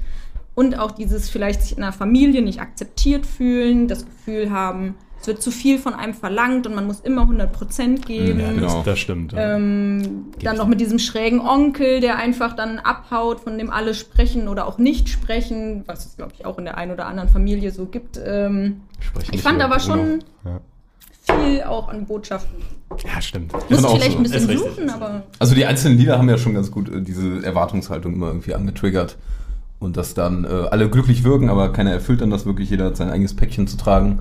[0.56, 5.28] Und auch dieses vielleicht sich in einer Familie nicht akzeptiert fühlen, das Gefühl haben, es
[5.28, 8.40] wird zu viel von einem verlangt und man muss immer 100% geben.
[8.40, 8.82] Ja, Genau.
[8.84, 9.34] das, stimmt.
[9.34, 9.56] ja.
[9.56, 14.48] Ähm, dann noch mit diesem schrägen Onkel, der einfach dann abhaut, von dem alle sprechen
[14.48, 17.72] oder auch nicht sprechen, was es, glaube ich, auch in der einen oder anderen Familie
[17.72, 18.20] so gibt.
[18.26, 19.96] Ähm, Sprechen ich fand aber Bruno.
[19.96, 21.36] schon Ja.
[21.38, 22.58] viel auch an Botschaften.
[23.06, 23.54] ja, stimmt.
[23.70, 24.18] Muss auch vielleicht so.
[24.18, 27.44] ein bisschen suchen, aber Also die einzelnen Lieder haben ja schon ganz gut äh, diese
[27.46, 29.18] Erwartungshaltung immer irgendwie angetriggert.
[29.80, 32.98] Und dass dann äh, alle glücklich wirken, aber keiner erfüllt dann das wirklich, jeder hat
[32.98, 34.20] sein eigenes Päckchen zu tragen.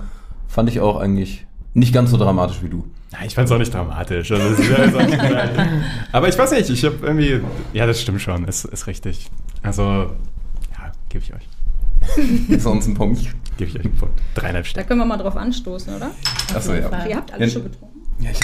[0.51, 2.83] Fand ich auch eigentlich nicht ganz so dramatisch wie du.
[3.13, 4.29] Ja, ich fand es auch nicht dramatisch.
[4.31, 4.69] Also, nicht
[6.11, 7.39] aber ich weiß nicht, ich habe irgendwie.
[7.71, 9.29] Ja, das stimmt schon, ist, ist richtig.
[9.63, 12.59] Also, ja, gebe ich euch.
[12.61, 13.21] Sonst ein Punkt.
[13.57, 14.19] Gebe ich euch einen Punkt.
[14.35, 14.87] Dreieinhalb da Sterne.
[14.87, 16.11] können wir mal drauf anstoßen, oder?
[16.53, 17.05] Achso, ja.
[17.07, 17.59] Ihr habt alles Ja.
[17.61, 18.01] schon getrunken.
[18.19, 18.39] Ja, ich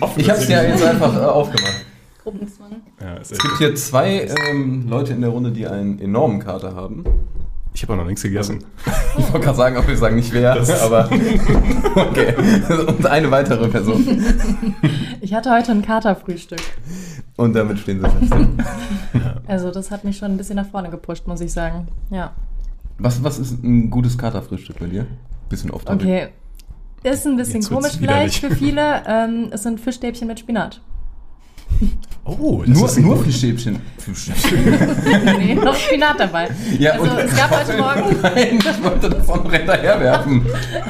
[0.00, 1.86] hab, ich hab hab's ja jetzt einfach äh, aufgemacht.
[2.22, 2.76] Gruppenzwang.
[3.00, 7.04] Ja, Es gibt hier zwei ähm, Leute in der Runde, die einen enormen Kater haben.
[7.74, 8.64] Ich habe auch noch nichts gegessen.
[9.18, 11.04] Ich wollte gerade sagen, ob wir sagen nicht wer, Das aber
[11.94, 12.34] okay.
[12.86, 14.04] Und eine weitere Person.
[15.20, 16.60] Ich hatte heute ein Katerfrühstück.
[17.36, 18.32] Und damit stehen sie fest.
[19.46, 21.88] Also das hat mich schon ein bisschen nach vorne gepusht, muss ich sagen.
[22.10, 22.32] Ja.
[22.98, 25.06] Was, was ist ein gutes Katerfrühstück bei dir?
[25.48, 25.92] Bisschen topic.
[25.92, 26.28] Okay.
[27.04, 28.40] Ist ein bisschen Jetzt komisch vielleicht widerlich.
[28.40, 29.02] für viele.
[29.06, 30.80] Ähm, es sind Fischstäbchen mit Spinat.
[32.24, 33.80] Oh, das Nur, ist ein nur Fischstäbchen.
[33.98, 34.78] Fischstäbchen.
[35.38, 36.48] Nee, noch Spinat dabei.
[36.78, 40.46] Ja, also und- es gab heute Morgen, Nein, ich wollte das auch noch hinterherwerfen.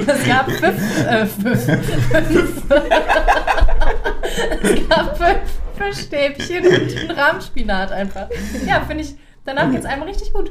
[0.07, 2.63] es gab fünf, äh, fünf, fünf
[4.63, 5.39] es gab fünf
[5.77, 8.29] Fischstäbchen und einen Rahmspinat einfach.
[8.67, 9.15] Ja, finde ich,
[9.45, 10.51] danach geht's einem richtig gut.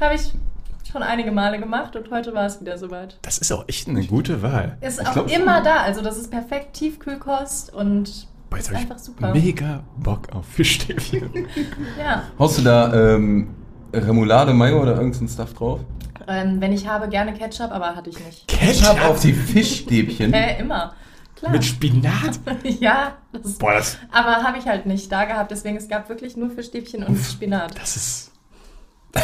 [0.00, 0.22] Habe ich
[0.90, 3.18] schon einige Male gemacht und heute war es wieder soweit.
[3.22, 4.76] Das ist auch echt eine gute Wahl.
[4.80, 5.40] Ist Ich auch glaub schon.
[5.42, 9.32] immer da, also das ist perfekt Tiefkühlkost und Boah, jetzt ist hab einfach ich super.
[9.32, 11.30] mega Bock auf Fischstäbchen.
[11.98, 12.24] Ja.
[12.38, 13.54] Haust du da ähm,
[13.92, 15.80] Remoulade, Mayo oder irgendeinen Stuff drauf?
[16.28, 18.46] Ähm, wenn ich habe, gerne Ketchup, aber hatte ich nicht.
[18.48, 20.32] Ketchup auf die Fischstäbchen.
[20.34, 20.92] Äh, immer.
[21.36, 21.52] Klar.
[21.52, 22.38] Mit Spinat?
[22.64, 26.08] ja, das ist, Boah, das, aber habe ich halt nicht da gehabt, deswegen es gab
[26.10, 27.78] wirklich nur Fischstäbchen und Spinat.
[27.80, 28.32] das ist.
[29.14, 29.22] Ich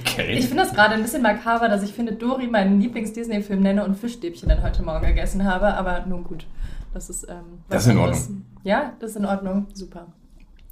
[0.00, 0.40] Okay.
[0.42, 4.48] finde das gerade ein bisschen makaber, dass ich finde Dory meinen Lieblings-Disney-Film nenne und Fischstäbchen
[4.48, 6.46] dann heute Morgen gegessen habe, aber nun gut.
[6.94, 7.98] Das ist, ähm, Das ist in.
[7.98, 8.44] Ordnung.
[8.64, 9.66] Ja, das ist in Ordnung.
[9.74, 10.06] Super.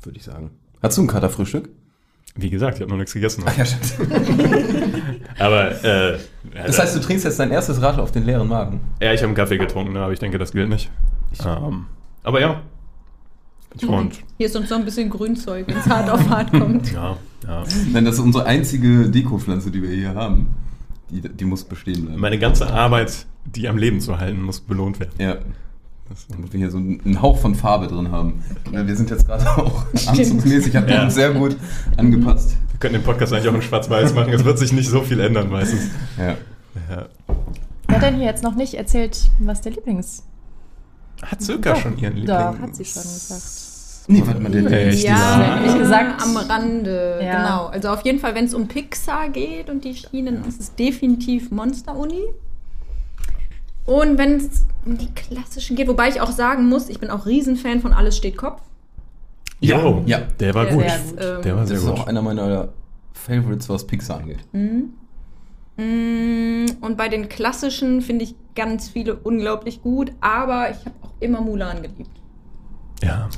[0.02, 0.50] Würde ich sagen.
[0.82, 1.68] Hast du ein Katerfrühstück?
[2.38, 3.44] Wie gesagt, ich habe noch nichts gegessen.
[3.46, 4.12] Ach ja, stimmt.
[5.38, 6.18] Aber, äh.
[6.54, 8.80] Das heißt, du trinkst jetzt dein erstes Rad auf den leeren Magen.
[9.00, 10.90] Ja, ich habe einen Kaffee getrunken, ne, aber ich denke, das gilt nicht.
[11.44, 11.86] Ähm,
[12.22, 12.62] aber ja.
[13.86, 16.92] Und Hier ist uns noch ein bisschen Grünzeug, wenn es hart auf hart kommt.
[16.94, 17.64] ja, ja.
[17.92, 20.54] Nein, das ist unsere einzige Dekopflanze, die wir hier haben.
[21.10, 22.20] Die, die muss bestehen bleiben.
[22.20, 25.14] Meine ganze Arbeit, die am Leben zu halten, muss belohnt werden.
[25.18, 25.36] Ja.
[26.28, 28.42] Damit wir hier so einen Hauch von Farbe drin haben.
[28.70, 31.04] Weil Wir sind jetzt gerade auch anzugsmäßig, hat Ja.
[31.04, 31.56] uns sehr gut
[31.96, 32.56] angepasst.
[32.72, 34.32] Wir können den Podcast eigentlich auch in Schwarz-Weiß machen.
[34.32, 35.88] Es wird sich nicht so viel ändern meistens.
[36.18, 36.34] Ja.
[36.90, 37.06] Ja.
[37.88, 40.22] Wer hat denn hier jetzt noch nicht erzählt, was der Lieblings...
[41.22, 42.26] Hat Söka schon ihren Lieblings...
[42.38, 43.42] Doch, hat sie schon gesagt.
[44.08, 45.02] Nee, warte mal, der, Echt?
[45.04, 46.22] Ja, Wie gesagt.
[46.22, 47.42] am Rande, Ja.
[47.42, 47.66] genau.
[47.66, 51.50] Also auf jeden Fall, wenn es um Pixar geht und die Schienen, ist es definitiv
[51.50, 52.20] Monster Uni.
[53.86, 57.26] Und wenn es um die klassischen geht, wobei ich auch sagen muss, ich bin auch
[57.26, 58.60] Riesenfan von Alles steht Kopf.
[59.60, 60.20] Ja, ja.
[60.40, 60.84] Der war Der gut.
[60.84, 61.98] ist, ähm, Der war Das sehr ist gut.
[62.00, 62.68] auch einer meiner
[63.14, 64.40] Favorites, was Pixar angeht.
[64.52, 64.84] Mm,
[66.80, 71.40] Und bei den klassischen finde ich ganz viele unglaublich gut, aber ich habe auch immer
[71.40, 72.10] Mulan geliebt.
[73.02, 73.28] Ja,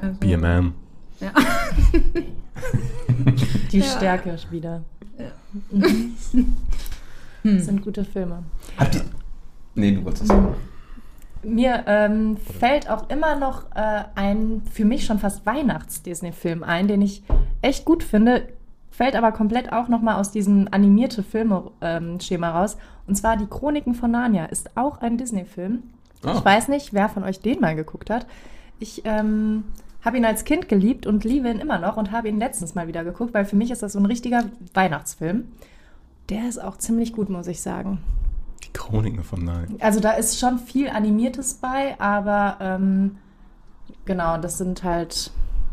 [0.00, 0.72] Also, Be a Man.
[1.20, 1.32] Ja.
[3.72, 3.84] Die Ja.
[3.84, 4.82] Stärke wieder.
[5.70, 6.14] Mhm.
[7.42, 8.42] Das sind gute Filme.
[8.76, 9.02] Habt ihr.
[9.76, 10.36] Nee, du wolltest das.
[11.42, 17.02] Mir ähm, fällt auch immer noch äh, ein für mich schon fast Weihnachts-Disney-Film ein, den
[17.02, 17.22] ich
[17.62, 18.48] echt gut finde,
[18.90, 22.78] fällt aber komplett auch nochmal aus diesem animierte Filme-Schema raus.
[23.06, 25.84] Und zwar Die Chroniken von Narnia ist auch ein Disney-Film.
[26.24, 26.34] Ah.
[26.36, 28.26] Ich weiß nicht, wer von euch den mal geguckt hat.
[28.80, 29.64] Ich ähm,
[30.02, 32.88] habe ihn als Kind geliebt und liebe ihn immer noch und habe ihn letztens mal
[32.88, 35.44] wieder geguckt, weil für mich ist das so ein richtiger Weihnachtsfilm.
[36.28, 37.98] Der ist auch ziemlich gut, muss ich sagen.
[38.76, 39.76] Chroniken von Nein.
[39.80, 43.18] Also da ist schon viel Animiertes bei, aber ähm,
[44.04, 45.30] genau, das sind halt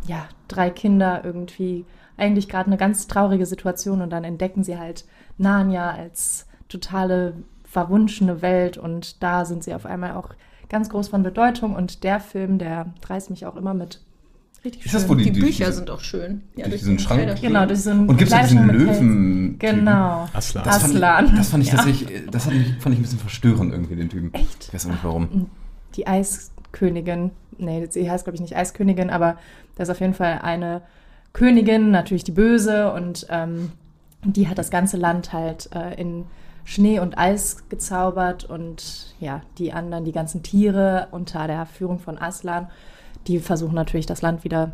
[0.08, 1.86] ja drei Kinder irgendwie
[2.18, 5.06] eigentlich gerade eine ganz traurige Situation und dann entdecken sie halt
[5.38, 10.30] Narnia als totale verwunschene Welt und da sind sie auf einmal auch
[10.70, 14.00] ganz groß von Bedeutung und der Film, der reißt mich auch immer mit.
[14.66, 15.10] Richtig Ist das, schön.
[15.10, 16.44] wo die, Die durch Bücher diese- sind auch schön.
[16.56, 17.42] Ja, durch diesen Schrank?
[17.42, 19.60] Genau, durch einen Und gibt es diesen Löwen?
[19.60, 20.28] Genau.
[20.34, 20.64] Aslan.
[20.64, 21.36] Das fand, ich, Aslan.
[21.36, 21.76] das fand ich Ja.
[21.76, 24.34] tatsächlich, das hat mich, fand ich ein bisschen verstörend irgendwie, den Typen.
[24.34, 24.68] Echt?
[24.68, 25.50] Ich weiß auch nicht warum.
[25.96, 29.38] die Eiskönigin, nee, sie heißt glaube ich nicht Eiskönigin, aber
[29.76, 30.82] da ist auf jeden Fall eine
[31.34, 33.72] Königin, natürlich die Böse und ähm,
[34.24, 36.26] die hat das ganze Land halt äh, in
[36.64, 42.18] Schnee und Eis gezaubert und ja, die anderen, die ganzen Tiere unter der Führung von
[42.18, 42.68] Aslan,
[43.28, 44.74] die versuchen natürlich das Land wieder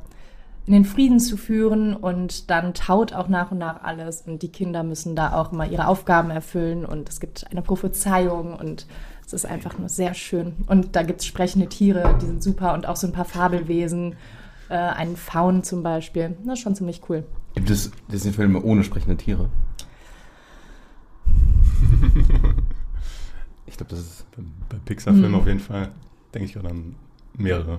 [0.65, 4.49] in den Frieden zu führen und dann taut auch nach und nach alles und die
[4.51, 8.85] Kinder müssen da auch mal ihre Aufgaben erfüllen und es gibt eine Prophezeiung und
[9.25, 10.53] es ist einfach nur sehr schön.
[10.67, 14.15] Und da gibt es sprechende Tiere, die sind super und auch so ein paar Fabelwesen,
[14.69, 16.35] äh, einen Faun zum Beispiel.
[16.43, 17.23] Das ist schon ziemlich cool.
[17.55, 19.49] Gibt es Disney-Filme ohne sprechende Tiere?
[23.65, 24.25] Ich glaube, das ist.
[24.67, 25.39] Bei, Pixar-Filmen Hm.
[25.39, 25.91] auf jeden Fall
[26.33, 26.95] denke ich auch an
[27.37, 27.77] mehrere.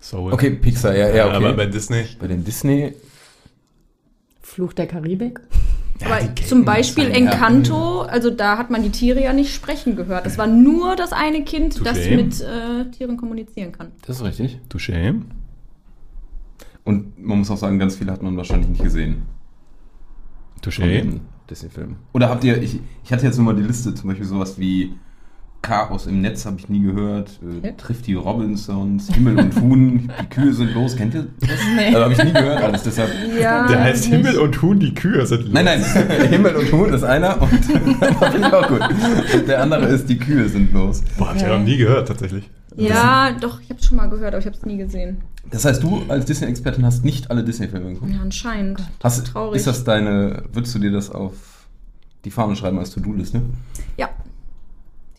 [0.00, 0.32] Soul.
[0.32, 1.36] Okay, Pixar, ja, ja, okay.
[1.36, 2.04] Aber bei Disney.
[2.18, 2.94] bei den Disney.
[4.40, 5.40] Fluch der Karibik.
[5.98, 7.32] Gelten zum Beispiel sein, ja.
[7.32, 10.26] Encanto, also da hat man die Tiere ja nicht sprechen gehört.
[10.26, 12.16] Es war nur das eine Kind, das Touché.
[12.16, 13.88] mit äh, Tieren kommunizieren kann.
[14.06, 14.58] Das ist richtig.
[14.70, 15.20] Touché.
[16.84, 19.22] Und man muss auch sagen, ganz viele hat man wahrscheinlich nicht gesehen.
[20.62, 21.02] Touché.
[21.02, 21.96] den Disney-Filmen.
[22.14, 24.94] Oder habt ihr, ich, ich hatte jetzt nur mal die Liste, zum Beispiel sowas wie
[25.62, 27.74] Chaos im Netz habe ich nie gehört, äh, Okay.
[27.76, 31.50] trifft die Robinsons, Himmel und Huhn, die Kühe sind los, kennt ihr das?
[31.76, 31.86] Nee.
[31.94, 33.10] Also habe ich nie gehört, alles deshalb.
[33.40, 35.52] Ja, Der heißt Himmel und Huhn, die Kühe sind los.
[35.52, 35.82] Nein, nein,
[36.30, 37.52] Himmel und Huhn ist einer und
[38.00, 38.80] das finde ich auch gut.
[39.34, 41.02] Und der andere ist, die Kühe sind los.
[41.18, 42.48] Boah, hab ich ja noch nie gehört, tatsächlich.
[42.76, 45.18] Ja, doch, ich habe es schon mal gehört, aber ich habe es nie gesehen.
[45.50, 48.12] Das heißt, du als Disney-Expertin hast nicht alle Disney-Filme geguckt?
[48.12, 48.80] Ja, anscheinend.
[49.02, 49.56] Hast, Traurig.
[49.58, 51.32] ist das deine, würdest du dir das auf
[52.24, 53.42] die Fahne schreiben als To-Do-Liste?
[53.96, 54.08] Ja,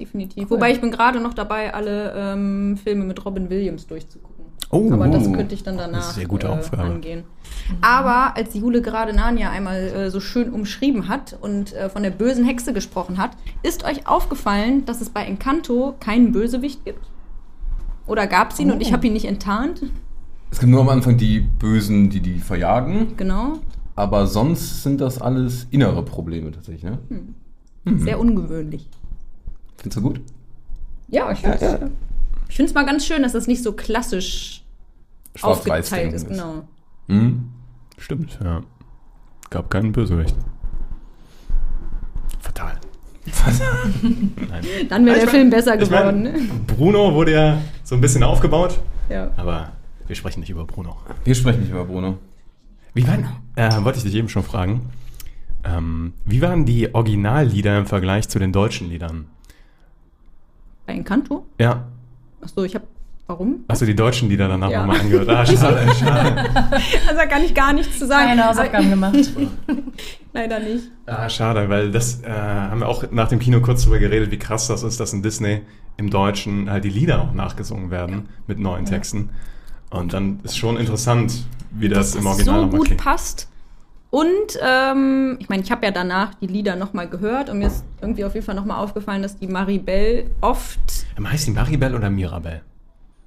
[0.02, 0.50] definitiv.
[0.50, 4.46] Wobei ich bin gerade noch dabei, alle ähm, Filme mit Robin Williams durchzugucken.
[4.74, 4.90] Oh.
[4.94, 6.84] Aber das könnte ich dann danach sehr gute äh, Aufgabe.
[6.84, 7.24] angehen.
[7.82, 12.10] Aber als Jule gerade Narnia einmal äh, so schön umschrieben hat und äh, von der
[12.12, 13.32] bösen Hexe gesprochen hat,
[13.64, 17.06] ist euch aufgefallen, dass es bei Encanto keinen Bösewicht gibt?
[18.08, 19.84] Oder gab es ihn und ich habe ihn nicht enttarnt?
[20.50, 23.60] Es gibt nur am Anfang die Bösen, die die verjagen, Genau.
[23.96, 26.98] aber sonst sind das alles innere Probleme tatsächlich, ne?
[27.98, 28.90] Sehr ungewöhnlich.
[29.82, 30.22] Findest du gut?
[31.08, 34.64] Ja, ich finde es mal ganz schön, dass das nicht so klassisch
[35.42, 36.28] aufgeteilt ist.
[36.30, 36.64] Genau.
[37.08, 37.50] Hm?
[37.98, 38.62] Stimmt, ja.
[39.50, 40.36] Gab keinen Bösewicht.
[42.40, 42.74] Fatal.
[44.02, 44.64] Nein.
[44.90, 46.24] Dann wäre der Ich mein- Film besser ich mein, geworden.
[46.24, 46.34] ne?
[46.68, 49.32] Bruno wurde ja so ein bisschen aufgebaut, Ja.
[49.38, 49.72] aber
[50.08, 50.98] wir sprechen nicht über Bruno.
[51.24, 52.18] Wir sprechen nicht über Bruno.
[52.94, 54.90] Wie waren, äh, wollte ich dich eben schon fragen,
[55.64, 59.28] ähm, wie waren die Originallieder im Vergleich zu den deutschen Liedern?
[60.92, 61.46] Bei Encanto?
[61.58, 61.86] Ja,
[62.42, 62.86] Achso, ich habe.
[63.28, 63.64] Warum?
[63.70, 64.80] hast du die deutschen Lieder danach Ja.
[64.82, 65.30] nochmal angehört?
[65.30, 66.36] Ah, schade, schade.
[67.08, 68.26] Also da kann ich gar nichts zu sagen.
[68.28, 69.16] Keine Hausaufgaben gemacht.
[70.34, 70.90] Leider nicht.
[71.06, 74.38] Ah, schade, weil das äh, haben wir auch nach dem Kino kurz drüber geredet, wie
[74.40, 75.62] krass das ist, dass in Disney
[75.96, 79.30] im Deutschen halt die Lieder auch nachgesungen werden mit neuen Texten.
[79.92, 83.02] Und dann ist schon interessant, wie das, im Dass es Original so nochmal gut klingt.
[83.02, 83.48] passt.
[84.12, 87.84] Und ähm, ich meine, ich habe ja danach die Lieder nochmal gehört und mir ist
[88.02, 90.80] irgendwie auf jeden Fall nochmal aufgefallen, dass die Maribel oft.
[91.18, 92.62] Ähm, Heißt die Maribel oder Mirabel?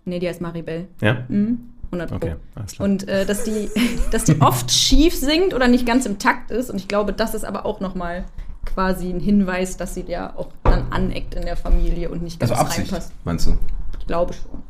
[0.04, 0.86] Nee, die heißt Maribel.
[1.00, 1.24] Ja?
[1.28, 1.70] Mhm.
[1.86, 2.16] 100 Pro.
[2.16, 2.88] Okay, alles klar.
[2.88, 3.70] Und äh, dass, die,
[4.10, 6.68] dass die oft schief singt oder nicht ganz im Takt ist.
[6.70, 8.24] Und ich glaube, das ist aber auch nochmal
[8.66, 12.52] quasi ein Hinweis, dass sie ja auch dann aneckt in der Familie und nicht ganz
[12.52, 13.12] Also Absicht, reinpasst.
[13.24, 13.56] meinst du?
[13.98, 14.62] Ich glaube schon.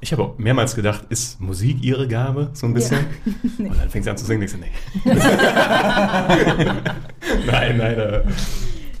[0.00, 2.98] Ich habe auch mehrmals gedacht, ist Musik ihre Gabe, so ein bisschen?
[3.58, 4.70] Und dann fängt sie an zu singen, ich so, nee.
[7.46, 7.98] nein, nein.
[7.98, 8.22] Äh,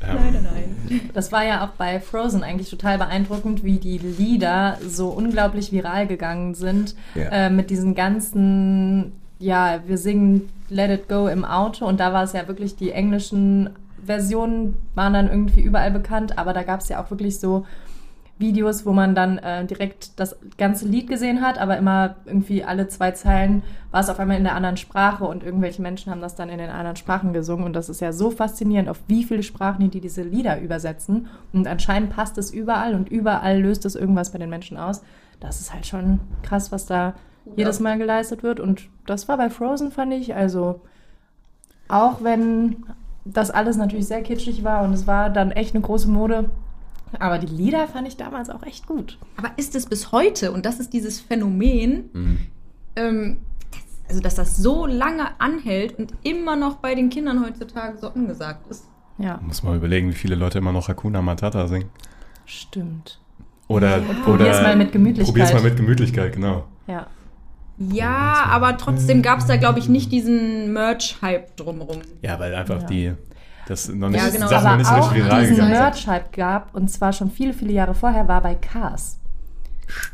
[0.08, 1.10] ähm, Leider nein.
[1.12, 6.06] Das war ja auch bei Frozen eigentlich total beeindruckend, wie die Lieder so unglaublich viral
[6.06, 6.94] gegangen sind.
[7.14, 7.28] Ja.
[7.28, 12.24] Äh, mit diesen ganzen, ja, wir singen Let It Go im Auto und da war
[12.24, 13.70] es ja wirklich, die englischen
[14.04, 17.66] Versionen waren dann irgendwie überall bekannt, aber da gab es ja auch wirklich so
[18.38, 22.88] Videos, wo man dann äh, direkt das ganze Lied gesehen hat, aber immer irgendwie alle
[22.88, 26.34] zwei Zeilen war es auf einmal in der anderen Sprache und irgendwelche Menschen haben das
[26.36, 29.42] dann in den anderen Sprachen gesungen und das ist ja so faszinierend, auf wie viele
[29.42, 34.30] Sprachen die diese Lieder übersetzen und anscheinend passt es überall und überall löst es irgendwas
[34.30, 35.02] bei den Menschen aus.
[35.40, 37.14] Das ist halt schon krass, was da
[37.56, 40.80] jedes Mal geleistet wird und das war bei Frozen, fand ich, also
[41.88, 42.84] auch wenn
[43.24, 46.50] das alles natürlich sehr kitschig war und es war dann echt eine große Mode,
[47.18, 49.18] aber die Lieder fand ich damals auch echt gut.
[49.36, 52.38] Aber ist es bis heute, und das ist dieses Phänomen, Mhm.
[52.96, 53.36] ähm,
[53.70, 58.08] das, also dass das so lange anhält und immer noch bei den Kindern heutzutage so
[58.08, 58.84] angesagt ist.
[59.18, 61.90] Ja, muss mal überlegen, wie viele Leute immer noch Hakuna Matata singen.
[62.46, 63.20] stimmt.
[63.66, 65.26] Oder, Und oder probier's mal mit Gemütlichkeit.
[65.26, 66.64] Probier's mal mit Gemütlichkeit, genau.
[66.86, 67.06] Ja.
[67.78, 72.00] Ja, aber trotzdem gab es da, glaube ich, nicht diesen Merch-Hype drumherum.
[72.22, 72.86] Ja, weil einfach Ja.
[72.86, 73.12] die,
[73.68, 74.48] das noch nicht, Ja, genau.
[74.48, 75.68] Sachen noch Aber nicht so auch richtig viral diesen.
[75.68, 79.18] Merch-Hype gab, und zwar schon viele, viele Jahre vorher, war bei Cars.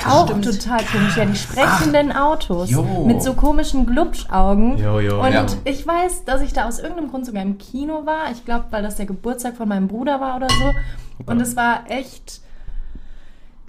[0.06, 0.44] Auch Stimmt.
[0.44, 1.16] total komisch.
[1.16, 3.04] Ja, die sprechenden Autos jo.
[3.06, 4.78] mit so komischen Glubschaugen.
[4.78, 5.20] Jo, jo.
[5.20, 5.46] Und Ja.
[5.64, 8.30] ich weiß, dass ich da aus irgendeinem Grund sogar im Kino war.
[8.30, 10.72] Ich glaube, weil das der Geburtstag von meinem Bruder war oder so.
[11.26, 12.40] Und es war echt,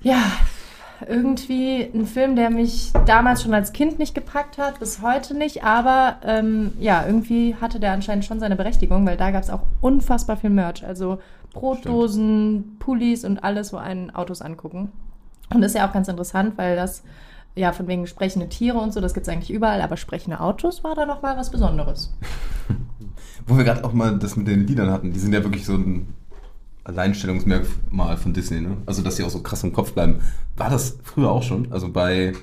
[0.03, 0.17] ja,
[1.07, 5.63] irgendwie ein Film, der mich damals schon als Kind nicht gepackt hat, bis heute nicht.
[5.63, 9.63] Aber ähm, ja, irgendwie hatte der anscheinend schon seine Berechtigung, weil da gab es auch
[9.81, 10.85] unfassbar viel Merch.
[10.85, 11.19] Also
[11.53, 14.91] Brotdosen, Pullis und alles, wo einen Autos angucken.
[15.53, 17.03] Und das ist ja auch ganz interessant, weil das
[17.55, 20.83] ja von wegen sprechende Tiere und so, das gibt es eigentlich überall, aber sprechende Autos
[20.83, 22.13] war da nochmal was Besonderes.
[23.47, 25.73] Wo wir gerade auch mal das mit den Liedern hatten, die sind ja wirklich so
[25.73, 26.13] ein
[26.85, 28.77] Alleinstellungsmerkmal von Disney, ne?
[28.85, 30.21] Also, dass die auch so krass im Kopf bleiben.
[30.57, 31.67] War das früher auch schon?
[31.71, 32.33] Also bei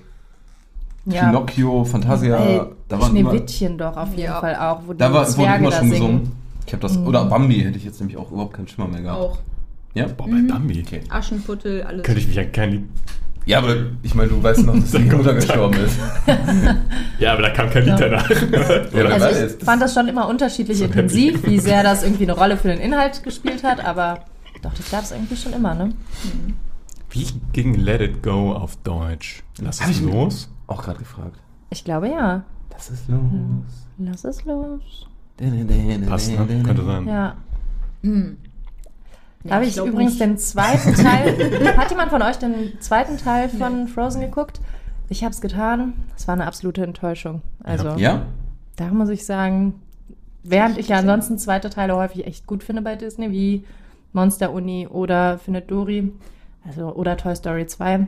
[1.07, 1.25] Ja.
[1.27, 4.41] Pinocchio, Fantasia, Ey, da waren immer, Schneewittchen doch auf jeden Ja.
[4.41, 6.01] Fall auch, wo die da war, Zwerge immer da schon singen.
[6.01, 6.33] gesungen.
[6.67, 9.21] Ich habe das, oder Bambi hätte ich jetzt nämlich auch überhaupt keinen Schimmer mehr gehabt.
[9.21, 9.39] Auch
[9.95, 10.07] Ja?
[10.07, 10.85] Boah, bei Bambi.
[10.87, 11.01] Okay.
[11.09, 12.03] Aschenputtel, alles.
[12.05, 12.83] Könnte ich mich an kein Lied.
[13.45, 13.75] Ja, aber
[14.05, 15.99] ich meine, du weißt noch, dass die Mutter gestorben ist.
[17.19, 18.09] Ja, aber da kam kein Lied Ja.
[18.09, 18.31] danach.
[18.93, 22.33] Oder Also ich fand das schon immer unterschiedlich So intensiv, wie sehr das irgendwie eine
[22.33, 24.21] Rolle für den Inhalt gespielt hat, aber
[24.63, 25.93] doch, das gab es irgendwie schon immer, ne?
[27.11, 29.43] Wie ging Let It Go auf Deutsch?
[29.59, 30.49] Lass Hab es los?
[30.67, 31.39] Auch gerade gefragt.
[31.71, 32.45] Ich glaube ja.
[32.71, 33.21] Das ist los.
[33.99, 35.07] Lass es los.
[36.09, 36.63] Passt, ne?
[36.65, 37.07] Könnte sein.
[37.07, 37.37] Ja.
[38.03, 38.39] Hm.
[39.43, 40.21] Da Ja, habe ich ich übrigens nicht.
[40.23, 41.77] den zweiten Teil.
[41.77, 44.61] Hat jemand von euch den zweiten Teil von Frozen geguckt?
[45.09, 45.93] Ich habe es getan.
[46.17, 47.43] Es war eine absolute Enttäuschung.
[47.63, 48.23] Also Ja?
[48.77, 49.75] da muss ich sagen,
[50.45, 53.65] während ich ja ansonsten zweite Teile häufig echt gut finde bei Disney, wie
[54.13, 56.13] Monster Uni oder Findet Dory,
[56.67, 58.07] also oder Toy Story 2,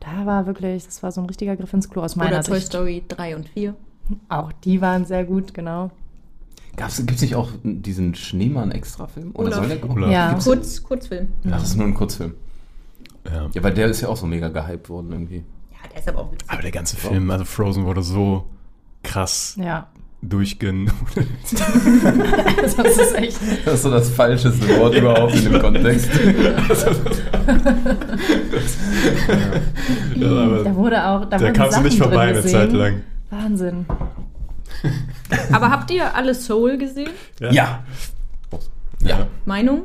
[0.00, 2.56] da war wirklich, das war so ein richtiger Griff ins Klo aus meiner Oder Toy
[2.56, 2.68] Sicht.
[2.68, 3.74] Story 3 und 4.
[4.28, 5.90] Auch die waren sehr gut, genau.
[6.76, 9.32] Gibt es nicht auch diesen Schneemann-Extra-Film?
[9.34, 9.58] Oder Olaf.
[9.58, 9.96] soll der kommen?
[9.98, 10.10] Olaf.
[10.12, 10.28] Ja.
[10.30, 11.28] Gibt's- Kurz, Kurzfilm.
[11.46, 12.34] Ach, das ist nur ein Kurzfilm.
[13.26, 13.50] Ja.
[13.52, 15.44] Ja, weil der ist ja auch so mega gehypt worden irgendwie.
[15.72, 16.48] Ja, der ist aber auch witzig.
[16.48, 18.44] Aber der ganze Film, also Frozen wurde so
[19.02, 19.88] krass Ja.
[20.22, 20.90] Durchgen.
[22.62, 23.38] Also das ist echt.
[23.64, 26.10] Das ist so das falscheste Wort überhaupt in dem Kontext.
[30.16, 31.24] Ja, aber Da wurde auch.
[31.26, 32.50] Da, da kamst du nicht vorbei eine gesehen.
[32.50, 33.02] Zeit lang.
[33.30, 33.86] Wahnsinn.
[35.52, 37.10] Aber habt ihr alle Soul gesehen?
[37.40, 37.84] Ja.
[39.00, 39.26] Ja.
[39.44, 39.82] Meinung?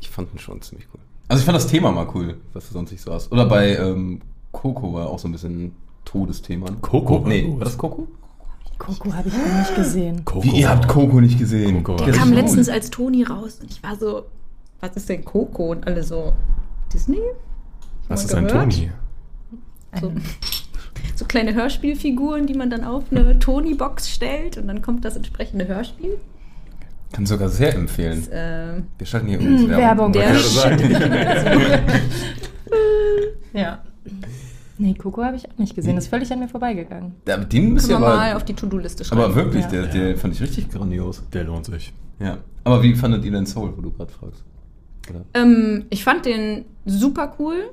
[0.00, 1.00] Ich fand ihn schon ziemlich cool.
[1.28, 3.32] Also ich fand das Thema mal cool, was du sonst nicht so hast.
[3.32, 4.20] Oder bei ähm,
[4.52, 5.72] Coco war auch so ein bisschen ein
[6.04, 6.68] Todesthema.
[6.80, 8.06] Coco Nee, war das Coco?
[8.78, 10.24] Coco habe ich noch nicht gesehen.
[10.24, 10.44] Coco.
[10.44, 11.82] Wie, ihr habt Coco nicht gesehen?
[11.82, 14.24] Coco Der Kam letztens als Toni raus und ich war so,
[14.80, 15.70] was ist denn Coco?
[15.72, 16.34] Und alle so,
[16.92, 17.20] Disney?
[18.08, 18.72] Was ist mal ein gehört?
[18.72, 18.90] Toni?
[20.00, 20.12] So,
[21.14, 25.66] so kleine Hörspielfiguren, die man dann auf eine Toni-Box stellt und dann kommt das entsprechende
[25.66, 26.18] Hörspiel.
[27.12, 28.18] Kann sogar sehr empfehlen.
[28.18, 30.12] Das, äh, Wir schalten hier übrigens Werbung.
[30.12, 30.80] Der gerade sagen.
[33.52, 33.78] Ja.
[34.78, 35.96] Nee, Coco habe ich auch nicht gesehen.
[35.96, 37.14] Ist völlig an mir vorbeigegangen.
[37.26, 39.22] Ja, aber den ihr wir mal auf die To-Do-Liste schreiben.
[39.22, 39.70] aber wirklich, Ja.
[39.70, 41.22] der, der fand ich richtig grandios.
[41.32, 41.92] Der lohnt sich.
[42.18, 42.38] Ja.
[42.64, 44.44] Aber wie fandet ihr denn Soul, wo du gerade fragst?
[45.34, 47.70] Ähm, ich fand den super cool.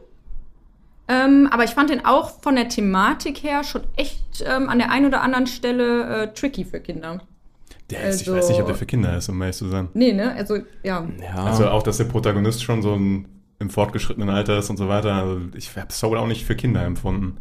[1.07, 4.89] Ähm, aber ich fand den auch von der Thematik her schon echt ähm, an der
[4.91, 7.19] einen oder anderen Stelle äh, tricky für Kinder.
[7.91, 9.89] Ja, also, ich weiß nicht, ob der für Kinder ist, um ehrlich zu sein.
[9.93, 10.33] Nee, ne?
[10.33, 11.05] Also, ja.
[11.21, 11.43] Ja.
[11.43, 13.27] Also auch, dass der Protagonist schon so ein,
[13.59, 15.13] im fortgeschrittenen Alter ist und so weiter.
[15.13, 17.37] Also ich habe Soul auch nicht für Kinder empfunden.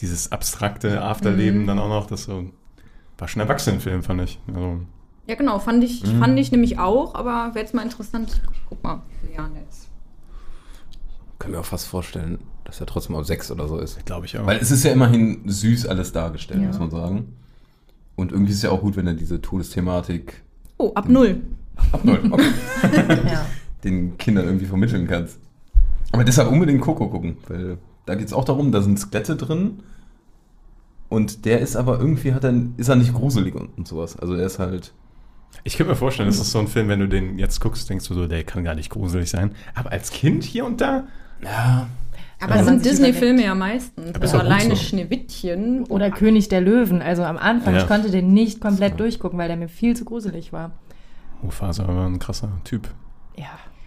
[0.00, 1.66] Dieses abstrakte Afterleben Mhm.
[1.66, 2.50] dann auch noch, das so,
[3.18, 4.40] war schon ein Erwachsenenfilm, fand ich.
[4.48, 4.80] Also,
[5.26, 6.18] Ja, genau, fand ich, Mhm.
[6.18, 8.42] fand ich nämlich auch, aber wäre jetzt mal interessant.
[8.68, 9.88] Guck mal, wie viele Jahre der ist.
[11.38, 14.04] Kann mir auch fast vorstellen, dass er trotzdem auf sechs oder so ist.
[14.04, 14.46] glaube ich auch.
[14.46, 16.68] Weil es ist ja immerhin süß alles dargestellt, Ja.
[16.68, 17.34] muss man sagen.
[18.16, 20.42] Und irgendwie ist es ja auch gut, wenn er diese Todesthematik
[20.78, 21.40] Oh, ab null.
[21.92, 22.44] ab null, okay,
[23.30, 23.46] Ja.
[23.82, 25.38] den Kindern irgendwie vermitteln kannst.
[26.14, 29.80] Aber deshalb unbedingt Coco gucken, weil da geht es auch darum, da sind Skelette drin
[31.08, 34.16] und der ist aber irgendwie hat er, ist er nicht gruselig und, und sowas.
[34.18, 34.92] Also er ist halt.
[35.62, 38.08] Ich könnte mir vorstellen, das ist so ein Film, wenn du den jetzt guckst, denkst
[38.08, 39.52] du so, der kann gar nicht gruselig sein.
[39.74, 41.04] Aber als Kind hier und da,
[41.42, 41.86] Ja.
[42.40, 44.20] Aber das sind Disney-Filme ja meistens.
[44.20, 44.82] Also alleine so.
[44.82, 45.84] Schneewittchen.
[45.84, 47.00] Oder König der Löwen.
[47.00, 47.82] Also am Anfang, Ja.
[47.82, 50.72] ich konnte den nicht komplett durchgucken, weil der mir viel zu gruselig war.
[51.42, 52.88] Mufasa war ein krasser Typ.
[53.36, 53.46] Ja.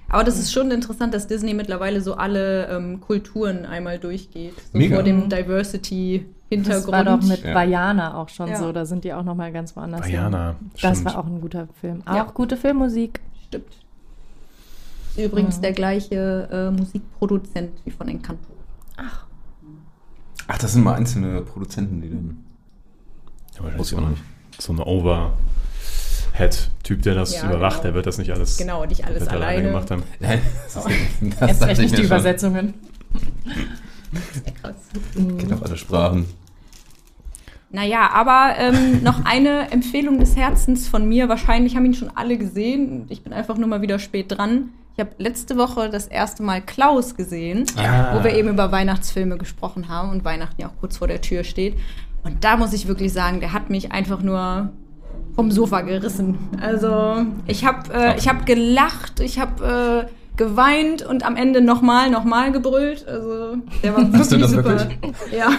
[0.09, 4.53] Aber das ist schon interessant, dass Disney mittlerweile so alle ähm, Kulturen einmal durchgeht.
[4.71, 4.95] So Mega.
[4.95, 6.91] vor dem Das Diversity-Hintergrund.
[6.93, 7.53] war doch mit Ja.
[7.53, 8.55] Vajana auch schon Ja.
[8.57, 8.71] so.
[8.71, 10.05] Da sind die auch noch mal ganz woanders.
[10.05, 10.15] hin.
[10.17, 11.05] Vajana, Das stimmt.
[11.05, 12.03] war auch ein guter Film.
[12.05, 12.25] Ja.
[12.25, 13.19] Auch gute Filmmusik.
[13.47, 13.65] Stimmt.
[15.17, 15.61] Übrigens Mhm.
[15.63, 18.43] der gleiche äh, Musikproduzent wie von Encanto.
[20.47, 22.45] Ach, das sind mal einzelne Produzenten, die dann.
[23.55, 24.01] Ja, wahrscheinlich Muss ich so, auch
[24.77, 24.87] noch
[26.87, 27.83] Overhead-Typ, der das Ja, überwacht, genau.
[27.83, 29.63] der wird das nicht alles, Genau, nicht alles wird alleine.
[29.67, 30.03] gemacht haben.
[30.19, 30.41] Nein,
[30.73, 32.05] das ist, das Erst recht ich nicht die schon.
[32.05, 32.73] Übersetzungen.
[34.45, 34.75] Ja, krass.
[35.15, 36.25] Kennt auch alle Sprachen.
[37.69, 41.27] Naja, aber ähm, noch eine Empfehlung des Herzens von mir.
[41.27, 43.05] Wahrscheinlich haben ihn schon alle gesehen.
[43.09, 44.69] Ich bin einfach nur mal wieder spät dran.
[44.93, 48.17] Ich habe letzte Woche das erste Mal Klaus gesehen, Ah.
[48.17, 51.43] wo wir eben über Weihnachtsfilme gesprochen haben und Weihnachten ja auch kurz vor der Tür
[51.43, 51.75] steht.
[52.23, 54.71] Und da muss ich wirklich sagen, der hat mich einfach nur
[55.37, 56.35] vom Sofa gerissen.
[56.59, 62.09] Also ich habe äh, ich hab gelacht, ich habe äh, geweint und am Ende nochmal,
[62.09, 63.07] nochmal gebrüllt.
[63.07, 64.65] Also der war wirklich Hast du das super.
[64.65, 64.97] wirklich?
[65.31, 65.47] Ja.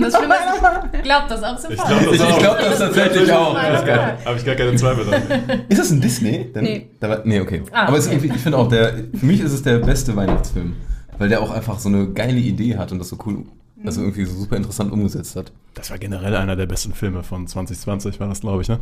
[0.00, 1.88] Das Schlimme ist, ich glaube das auch Ich sofort.
[2.00, 3.54] glaub, Ich, glaube das tatsächlich auch.
[3.54, 4.18] Ja, Das ist geil.
[4.24, 5.22] Habe ich gar keine Zweifel dran.
[5.68, 6.50] Ist das ein Disney?
[6.52, 6.90] Dann, Nee.
[7.00, 7.62] Da war, nee, okay.
[7.72, 8.20] Ah, Aber okay.
[8.22, 10.74] ich finde auch, der, für mich ist es der beste Weihnachtsfilm.
[11.18, 13.44] Weil der auch einfach so eine geile Idee hat und das so cool,
[13.84, 15.52] also irgendwie so super interessant umgesetzt hat.
[15.74, 18.78] Das war generell einer der besten Filme von 2020, war das, glaube ich, ne?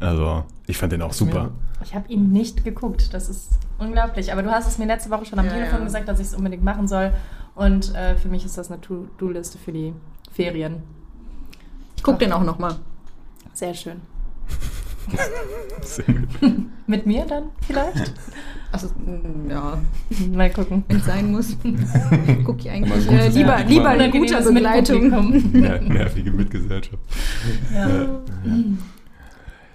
[0.00, 1.50] Also, ich fand den auch super.
[1.82, 3.14] Ich habe ihn nicht geguckt.
[3.14, 4.32] Das ist unglaublich.
[4.32, 5.84] Aber du hast es mir letzte Woche schon am Ja, Telefon ja.
[5.84, 7.12] gesagt, dass ich es unbedingt machen soll.
[7.54, 9.94] Und äh, für mich ist das eine To-Do-Liste für die
[10.32, 10.82] Ferien.
[11.96, 12.76] Ich guck den auch nochmal.
[13.52, 14.00] Sehr schön.
[15.82, 16.66] Sehr gut.
[16.86, 18.12] Mit mir dann vielleicht?
[18.74, 19.80] Also, mm, ja,
[20.32, 20.82] Mal gucken.
[20.88, 21.56] wenn es sein muss.
[22.44, 25.52] Guck ich eigentlich äh, lieber, ja, lieber in Unangenehmes guter Begleitung.
[25.52, 26.98] Ner nervige Mitgesellschaft.
[27.72, 28.20] Ja.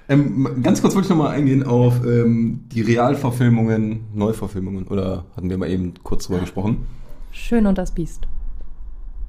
[0.09, 5.57] Ähm, ganz kurz wollte ich nochmal eingehen auf ähm, die Realverfilmungen, Neuverfilmungen, oder hatten wir
[5.57, 6.85] mal eben kurz drüber gesprochen.
[7.31, 8.27] Schön und das Biest.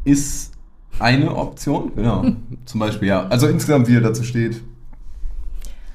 [0.03, 0.53] Ist
[0.99, 2.25] eine Option, genau.
[2.65, 3.29] Zum Beispiel, ja.
[3.29, 4.63] Also insgesamt, wie er dazu steht,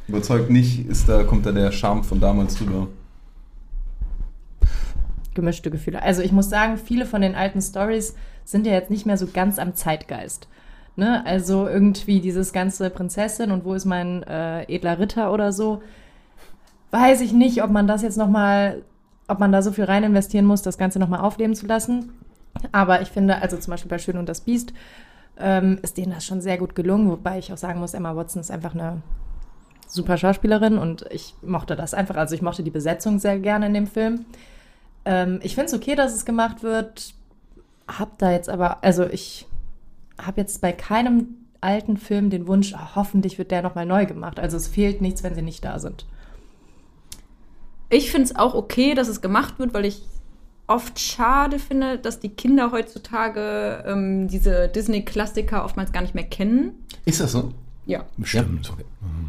[0.07, 2.87] überzeugt nicht, ist da, kommt da der Charme von damals drüber.
[5.33, 6.01] gemischte Gefühle.
[6.01, 9.27] Also ich muss sagen, viele von den alten Stories sind ja jetzt nicht mehr so
[9.27, 10.47] ganz am Zeitgeist.
[10.95, 11.25] Ne?
[11.25, 15.81] Also irgendwie dieses ganze Prinzessin und wo ist mein äh, edler Ritter oder so.
[16.91, 18.81] Weiß ich nicht, ob man das jetzt noch mal,
[19.27, 22.13] ob man da so viel rein investieren muss, das Ganze noch mal aufleben zu lassen.
[22.71, 24.71] Aber ich finde, also zum Beispiel bei Schön und das Biest,
[25.37, 27.09] ähm, ist denen das schon sehr gut gelungen.
[27.09, 29.01] Wobei ich auch sagen muss, Emma Watson ist einfach eine
[29.87, 32.15] super Schauspielerin und ich mochte das einfach.
[32.15, 34.25] Also ich mochte die Besetzung sehr gerne in dem Film.
[35.05, 37.13] Ähm, ich finde es okay, dass es gemacht wird.
[37.87, 39.47] Hab da jetzt aber, also ich
[40.17, 44.39] habe jetzt bei keinem alten Film den Wunsch, ah, hoffentlich wird der nochmal neu gemacht.
[44.39, 46.05] Also es fehlt nichts, wenn sie nicht da sind.
[47.89, 50.01] Ich finde es auch okay, dass es gemacht wird, weil ich
[50.67, 56.85] oft schade finde, dass die Kinder heutzutage ähm, diese Disney-Klassiker oftmals gar nicht mehr kennen.
[57.05, 57.53] Ist das so?
[57.85, 58.05] Ja.
[58.17, 58.67] Bestimmt.
[58.67, 58.85] Ja, okay.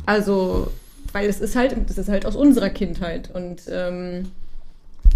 [0.07, 0.73] Also,
[1.13, 4.29] weil es ist halt, das ist halt aus unserer Kindheit und ähm,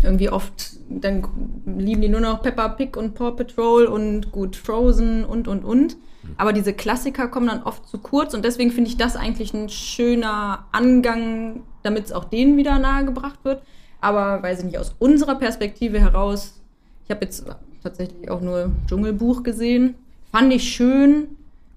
[0.03, 1.27] irgendwie oft, dann
[1.67, 5.97] lieben die nur noch Peppa Pig und Paw Patrol und gut Frozen und und und.
[6.37, 9.69] Aber diese Klassiker kommen dann oft zu kurz und deswegen finde ich das eigentlich ein
[9.69, 13.63] schöner Angang, damit es auch denen wieder nahegebracht wird.
[14.01, 16.61] Aber weiß ich nicht, aus unserer Perspektive heraus,
[17.05, 17.45] ich habe jetzt
[17.83, 19.95] tatsächlich auch nur Dschungelbuch gesehen,
[20.31, 21.29] fand ich schön,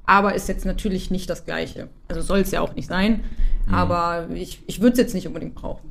[0.06, 1.90] aber ist jetzt natürlich nicht das Gleiche.
[2.08, 3.24] Also soll es ja auch nicht sein.
[3.72, 5.90] Aber ich, ich würde es jetzt nicht unbedingt brauchen.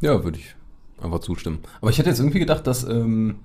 [0.00, 0.54] Ja, würde ich
[1.02, 1.60] einfach zustimmen.
[1.80, 3.36] Aber ich hätte jetzt irgendwie gedacht, dass ähm,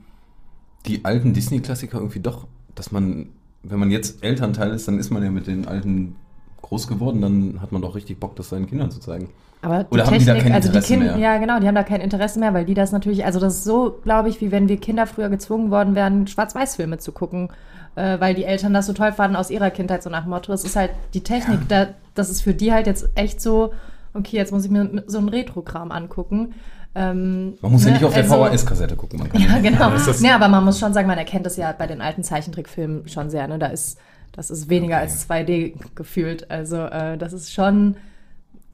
[0.85, 3.29] die alten Disney-Klassiker irgendwie doch, dass man,
[3.63, 6.15] wenn man jetzt Elternteil ist, dann ist man ja mit den alten
[6.61, 9.29] groß geworden, dann hat man doch richtig Bock, das seinen Kindern zu zeigen.
[9.61, 11.17] Aber die Oder haben die da kein also die Interesse Kinder, mehr?
[11.17, 13.63] ja genau, die haben da kein Interesse mehr, weil die das natürlich, also das ist
[13.65, 17.49] so, glaube ich, wie wenn wir Kinder früher gezwungen worden wären, Schwarz-Weiß-Filme zu gucken,
[17.95, 20.53] äh, weil die Eltern das so toll fanden aus ihrer Kindheit, so nach Motto.
[20.53, 23.73] Es ist halt die Technik, da, das ist für die halt jetzt echt so,
[24.13, 26.53] okay, jetzt muss ich mir so einen Retro-Kram angucken.
[26.95, 29.19] Ähm, Man muss ja ne, nicht auf der also- VHS-Kassette gucken.
[29.19, 29.89] Man kann Ja, genau.
[29.91, 33.07] das- nee, aber man muss schon sagen, man erkennt das ja bei den alten Zeichentrickfilmen
[33.07, 33.47] schon sehr.
[33.47, 33.59] Ne?
[33.59, 33.99] Da ist,
[34.31, 36.49] das ist weniger als 2D gefühlt.
[36.49, 37.95] Also äh, das ist schon,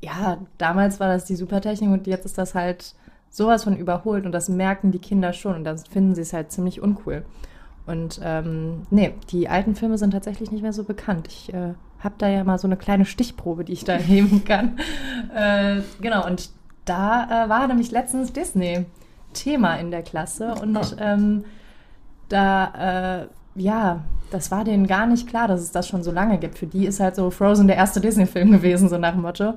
[0.01, 2.93] ja, damals war das die Supertechnik und jetzt ist das halt
[3.29, 6.51] sowas von überholt und das merken die Kinder schon und dann finden sie es halt
[6.53, 7.25] ziemlich uncool.
[7.85, 11.27] Und ähm, nee, die alten Filme sind tatsächlich nicht mehr so bekannt.
[11.29, 14.79] Ich äh, habe da ja mal so eine kleine Stichprobe, die ich da nehmen kann.
[15.35, 16.49] Äh, genau, und
[16.85, 18.85] da äh, war nämlich letztens Disney
[19.33, 21.43] Thema in der Klasse und ähm,
[22.29, 26.37] da, äh, ja, das war denen gar nicht klar, dass es das schon so lange
[26.39, 26.57] gibt.
[26.57, 29.55] Für die ist halt so Frozen der erste Disney-Film gewesen, so nach dem Motto.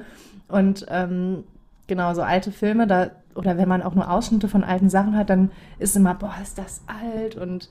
[0.48, 1.44] Und ähm,
[1.86, 5.30] genau, so alte Filme, da, oder wenn man auch nur Ausschnitte von alten Sachen hat,
[5.30, 7.70] dann ist immer, boah, ist das alt und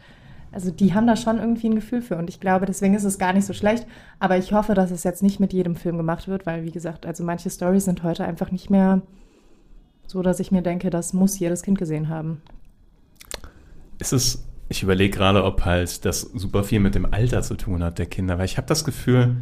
[0.51, 3.17] also die haben da schon irgendwie ein Gefühl für und ich glaube, deswegen ist es
[3.17, 3.85] gar nicht so schlecht.
[4.19, 7.05] Aber ich hoffe, dass es jetzt nicht mit jedem Film gemacht wird, weil wie gesagt,
[7.05, 9.01] also manche Stories sind heute einfach nicht mehr
[10.07, 12.41] so, dass ich mir denke, das muss jedes Kind gesehen haben.
[13.99, 17.83] Ist es, ich überlege gerade, ob halt das super viel mit dem Alter zu tun
[17.83, 19.35] hat der Kinder, weil ich habe das Gefühl,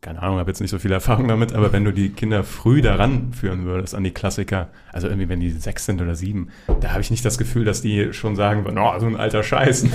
[0.00, 2.80] keine Ahnung, habe jetzt nicht so viel Erfahrung damit, aber wenn du die Kinder früh
[2.80, 6.48] daran führen würdest an die Klassiker, also irgendwie wenn die sechs sind oder sieben,
[6.80, 9.42] da habe ich nicht das Gefühl, dass die schon sagen würden, oh, so ein alter
[9.42, 9.84] Scheiß.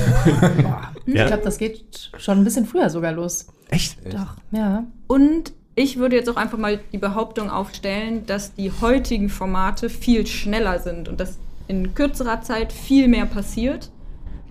[1.08, 1.28] Ich Ja.
[1.28, 3.48] glaube, das geht schon ein bisschen früher sogar los.
[3.70, 3.98] Echt?
[4.12, 4.86] Doch, ja.
[5.08, 10.26] Und ich würde jetzt auch einfach mal die Behauptung aufstellen, dass die heutigen Formate viel
[10.26, 11.38] schneller sind und dass
[11.68, 13.92] in kürzerer Zeit viel mehr passiert.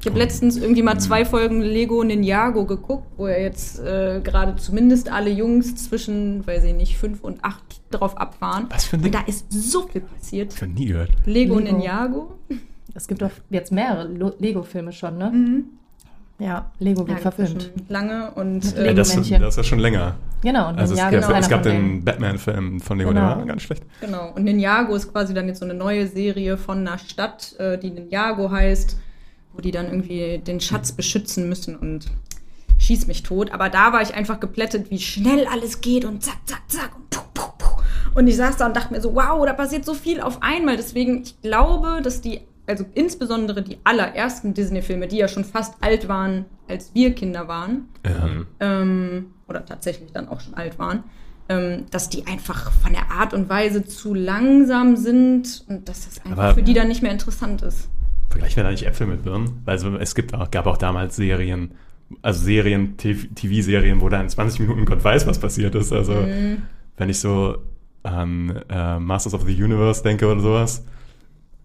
[0.05, 4.55] Ich habe letztens irgendwie mal zwei Folgen Lego Ninjago geguckt, wo ja jetzt äh, gerade
[4.57, 8.67] zumindest alle Jungs zwischen, weiß ich nicht, fünf und acht drauf abfahren.
[8.69, 10.53] Was für ein Und da ist so viel passiert.
[10.53, 11.09] Ich habe nie gehört.
[11.25, 11.79] Lego, Lego.
[11.79, 12.39] Ninjago.
[12.93, 15.31] Es gibt doch jetzt mehrere Lego-Filme schon, ne?
[15.31, 15.65] Mhm.
[16.39, 17.71] Ja, Lego wird Ja, verfilmt.
[17.89, 20.17] Lange und äh, Ja, das, das ist ja schon länger.
[20.43, 23.27] Genau, und Also es, einer es gab den Batman-Film von Lego, Genau.
[23.27, 23.85] der war ganz schlecht.
[24.03, 24.33] Genau.
[24.35, 27.91] Und Ninjago ist quasi dann jetzt so eine neue Serie von einer Stadt, äh, die
[27.91, 28.99] Ninjago heißt,
[29.55, 32.07] wo die dann irgendwie den Schatz beschützen müssen und
[32.79, 33.53] schieß mich tot.
[33.53, 37.09] Aber da war ich einfach geplättet, wie schnell alles geht und zack, zack, zack und
[37.11, 37.83] puh, puh, puh.
[38.19, 40.77] Und ich saß da und dachte mir so, wow, da passiert so viel auf einmal.
[40.77, 46.09] Deswegen, ich glaube, dass die, also insbesondere die allerersten Disney-Filme, die ja schon fast alt
[46.09, 48.29] waren, als wir Kinder waren, Ja.
[48.61, 51.05] ähm, oder tatsächlich dann auch schon alt waren,
[51.51, 56.25] ähm, dass die einfach von der Art und Weise zu langsam sind und dass das
[56.25, 57.89] einfach Aber- für die dann nicht mehr interessant ist.
[58.35, 59.62] Vergleichen wir da nicht Äpfel mit Birnen?
[59.64, 61.70] Weil so, es gibt auch, gab auch damals Serien,
[62.20, 65.93] also Serien, TV-Serien, wo da in 20 Minuten Gott weiß, was passiert ist.
[65.93, 66.62] Also, Mhm.
[66.97, 67.59] wenn ich so
[68.03, 70.85] an äh, Masters of the Universe denke oder sowas,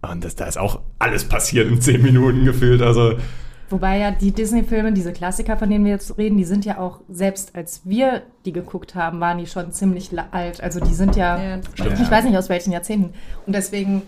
[0.01, 2.81] und das, da ist auch alles passiert in 10 Minuten gefühlt.
[2.81, 3.15] Also,
[3.71, 7.01] Wobei ja die Disney-Filme, diese Klassiker, von denen wir jetzt reden, die sind ja auch,
[7.09, 10.61] selbst als wir die geguckt haben, waren die schon ziemlich alt.
[10.61, 13.13] Also die sind ja, Ja, ich weiß nicht aus welchen Jahrzehnten.
[13.45, 14.01] Und deswegen,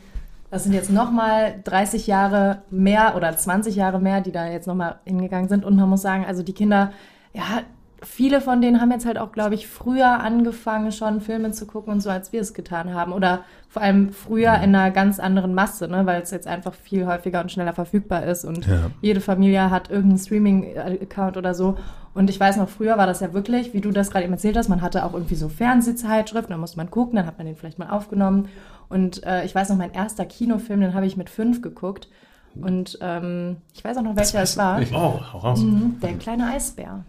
[0.52, 5.00] das sind jetzt nochmal 30 Jahre mehr oder 20 Jahre mehr, die da jetzt nochmal
[5.06, 5.64] hingegangen sind.
[5.64, 6.92] Und man muss sagen, also die Kinder,
[7.34, 7.62] ja,
[8.02, 11.94] viele von denen haben jetzt halt auch, glaube ich, früher angefangen, schon Filme zu gucken
[11.94, 13.14] und so, als wir es getan haben.
[13.14, 16.06] Oder vor allem früher in einer ganz anderen Masse, ne?
[16.06, 18.44] weil es jetzt einfach viel häufiger und schneller verfügbar ist.
[18.44, 18.92] Und Ja.
[19.02, 21.78] jede Familie hat irgendeinen Streaming-Account oder so.
[22.14, 24.58] Und ich weiß noch, früher war das ja wirklich, wie du das gerade eben erzählt
[24.58, 27.56] hast, man hatte auch irgendwie so Fernsehzeitschriften, da musste man gucken, dann hat man den
[27.56, 28.50] vielleicht mal aufgenommen.
[28.90, 32.10] Und äh, ich weiß noch, mein erster Kinofilm, den habe ich mit fünf geguckt.
[32.56, 34.82] Und ähm, ich weiß auch noch, welcher es war.
[34.94, 35.62] oh, hau raus.
[35.62, 37.06] Mhm, der kleine Eisbär.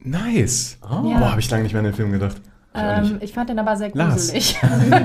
[0.00, 0.78] Nice.
[0.82, 1.00] Ja.
[1.00, 2.40] Boah, habe ich lange nicht mehr an den Film gedacht.
[2.74, 4.56] Ähm, ich fand den aber sehr gruselig.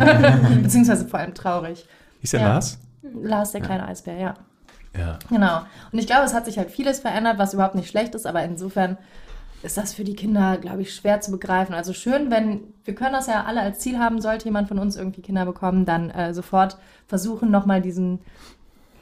[0.62, 1.86] Beziehungsweise vor allem traurig.
[2.22, 2.48] Hieß der Ja.
[2.50, 2.80] Lars?
[3.22, 4.34] Lars, der kleine Eisbär, ja.
[4.98, 5.20] Ja.
[5.30, 5.62] Genau.
[5.92, 8.44] Und ich glaube, es hat sich halt vieles verändert, was überhaupt nicht schlecht ist, aber
[8.44, 8.98] insofern
[9.64, 11.74] ist das für die Kinder, glaube ich, schwer zu begreifen.
[11.74, 14.96] Also schön, wenn, wir können das ja alle als Ziel haben, sollte jemand von uns
[14.96, 16.78] irgendwie Kinder bekommen, dann äh, sofort
[17.08, 18.20] versuchen, nochmal diesen,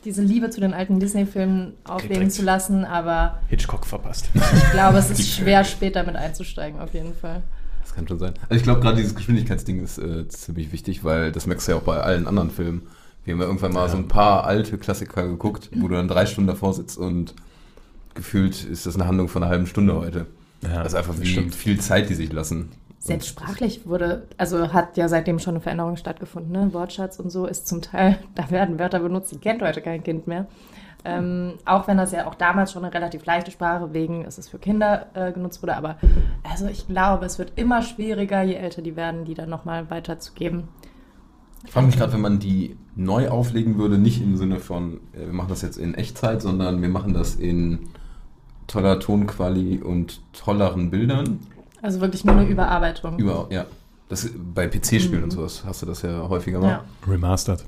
[0.05, 2.33] diese Liebe zu den alten Disney-Filmen aufleben direkt.
[2.33, 4.29] zu lassen, aber Hitchcock verpasst.
[4.33, 7.43] ich glaube, es ist schwer, später mit einzusteigen, auf jeden Fall.
[7.83, 8.33] Das kann schon sein.
[8.43, 11.77] Also ich glaube, gerade dieses Geschwindigkeitsding ist äh, ziemlich wichtig, weil das merkst du ja
[11.77, 12.83] auch bei allen anderen Filmen.
[13.25, 16.25] Wir haben ja irgendwann mal so ein paar alte Klassiker geguckt, wo du dann drei
[16.25, 17.33] Stunden davor sitzt und
[18.15, 20.27] gefühlt ist das eine Handlung von einer halben Stunde heute.
[20.61, 21.55] Ja, das ist einfach wie stimmt.
[21.55, 22.69] viel Zeit, die sich lassen.
[23.03, 26.53] Selbst sprachlich wurde, also hat ja seitdem schon eine Veränderung stattgefunden.
[26.53, 26.73] Ne?
[26.73, 30.25] Wortschatz und so ist zum Teil, da werden Wörter benutzt, die kennt heute kein Kind
[30.25, 30.47] mehr.
[31.03, 34.47] Ähm, auch wenn das ja auch damals schon eine relativ leichte Sprache wegen ist es
[34.47, 35.75] für Kinder äh, genutzt wurde.
[35.75, 35.97] Aber
[36.49, 40.69] also ich glaube, es wird immer schwieriger, je älter die werden, die dann nochmal weiterzugeben.
[41.65, 45.25] Ich frage mich gerade, wenn man die neu auflegen würde, nicht im Sinne von, äh,
[45.25, 47.89] wir machen das jetzt in Echtzeit, sondern wir machen das in
[48.67, 51.39] toller Tonquali und tolleren Bildern.
[51.83, 53.19] Also wirklich nur eine Überarbeitung.
[53.19, 53.65] Über, ja.
[54.07, 56.69] Das, bei PC-Spielen und sowas hast du das ja häufiger mal.
[56.69, 56.85] Ja.
[57.05, 57.65] Remastered.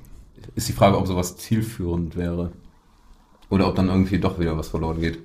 [0.56, 2.54] Ist die Frage, ob sowas zielführend wäre.
[3.50, 5.20] Oder ob dann irgendwie doch wieder was verloren geht.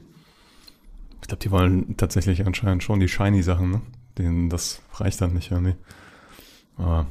[1.22, 3.80] Ich glaube, die wollen tatsächlich anscheinend schon die shiny Sachen, ne?
[4.18, 5.76] Denen, das reicht dann nicht irgendwie.
[6.76, 7.06] Aber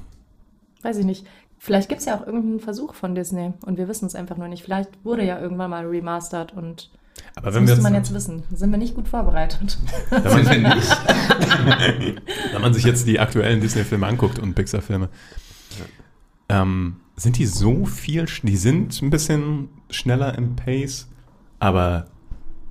[0.81, 1.25] Weiß ich nicht.
[1.57, 4.49] Vielleicht gibt es ja auch irgendeinen Versuch von Disney und wir wissen es einfach nur
[4.49, 4.63] nicht.
[4.63, 6.89] Vielleicht wurde ja irgendwann mal remastered und
[7.35, 8.43] Aber das wenn wir müsste man jetzt, jetzt wissen.
[8.53, 9.77] Sind wir nicht gut vorbereitet.
[10.09, 10.77] wenn man,
[12.51, 15.09] wenn man sich jetzt die aktuellen Disney-Filme anguckt und Pixar-Filme,
[16.49, 21.07] ähm, sind die so viel, die sind ein bisschen schneller im Pace,
[21.59, 22.07] aber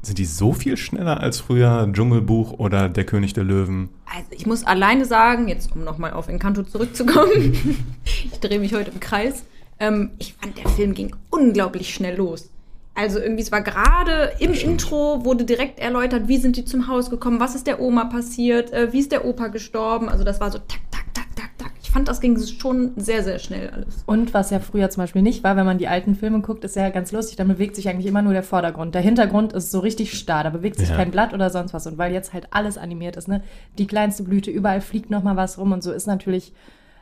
[0.03, 3.91] sind die so viel schneller als früher Dschungelbuch oder Der König der Löwen?
[4.07, 7.55] Also ich muss alleine sagen, jetzt um nochmal auf Encanto zurückzukommen,
[8.05, 9.45] ich drehe mich heute im Kreis,
[9.79, 12.51] ähm, ich fand, der Film ging unglaublich schnell los.
[12.99, 17.11] Also irgendwie, es war gerade im Intro, wurde direkt erläutert, wie sind die zum Haus
[17.11, 20.09] gekommen, was ist der Oma passiert, äh, wie ist der Opa gestorben.
[20.09, 21.71] Also das war so tak, tak, tak, tak, tak.
[21.81, 24.03] Ich fand, das ging schon sehr, sehr schnell alles.
[24.05, 26.75] Und was ja früher zum Beispiel nicht war, wenn man die alten Filme guckt, ist
[26.75, 28.97] ja ganz lustig, dann bewegt sich eigentlich immer nur der Vordergrund.
[28.97, 30.97] Der Hintergrund ist so richtig starr, da bewegt sich Ja.
[30.97, 31.87] kein Blatt oder sonst was.
[31.87, 33.43] Und weil jetzt halt alles animiert ist, ne,
[33.79, 36.53] die kleinste Blüte, überall fliegt nochmal was rum und so ist natürlich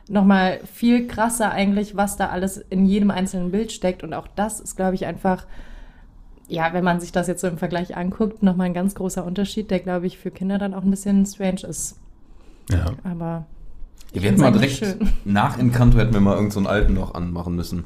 [0.09, 4.03] nochmal viel krasser eigentlich, was da alles in jedem einzelnen Bild steckt.
[4.03, 5.45] Und auch das ist, glaube ich, einfach,
[6.47, 9.69] ja, wenn man sich das jetzt so im Vergleich anguckt, nochmal ein ganz großer Unterschied,
[9.69, 11.99] der, glaube ich, für Kinder dann auch ein bisschen strange ist.
[12.69, 12.85] Ja.
[13.03, 13.45] Aber
[14.13, 16.93] Ja, wir hätten mal direkt eigentlich nach Encanto hätten wir mal irgendeinen so einen alten
[16.93, 17.83] noch anmachen müssen.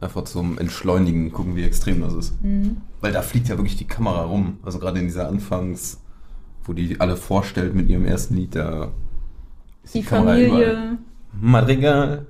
[0.00, 2.34] Einfach zum Entschleunigen, gucken, wie extrem das ist.
[3.00, 4.58] Weil da fliegt ja wirklich die Kamera rum.
[4.62, 6.00] Also gerade in dieser Anfangs,
[6.64, 8.92] wo die alle vorstellt mit ihrem ersten Lied, da
[9.82, 10.48] ist Die Kamera überall.
[10.74, 10.98] Familie.
[11.40, 12.26] Madrigal.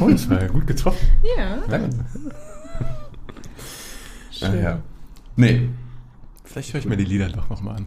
[0.00, 1.06] Oh, das war ja gut getroffen.
[1.36, 1.58] Ja.
[1.68, 1.90] Danke.
[4.30, 4.54] schön.
[4.54, 4.78] Ja, ja.
[5.36, 5.68] Nee,
[6.46, 7.86] Vielleicht höre ich mir die Lieder doch nochmal an.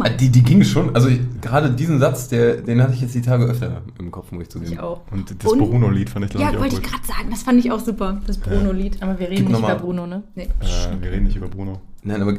[0.00, 3.14] Ah, Die, die ging schon, also ich- gerade diesen Satz, der, den hatte ich jetzt
[3.14, 4.72] die Tage öfter im Kopf, muss ich zugeben.
[4.72, 5.02] Ich auch.
[5.12, 7.60] Und das Bruno-Lied fand ich, glaube Ja, ich, auch wollte ich gerade sagen, das fand
[7.64, 9.02] ich auch super, das Bruno-Lied.
[9.02, 10.22] Aber wir Gib reden nicht noch mal- über Bruno, ne?
[10.34, 10.44] Nee.
[10.44, 11.80] Äh, wir reden nicht über Bruno.
[12.02, 12.34] Nein, aber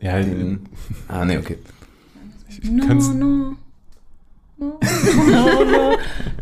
[0.00, 0.60] Ja, den.
[1.08, 1.58] Ah, nee, okay.
[2.48, 3.54] ich No, kann's, no.
[4.58, 4.78] No, no,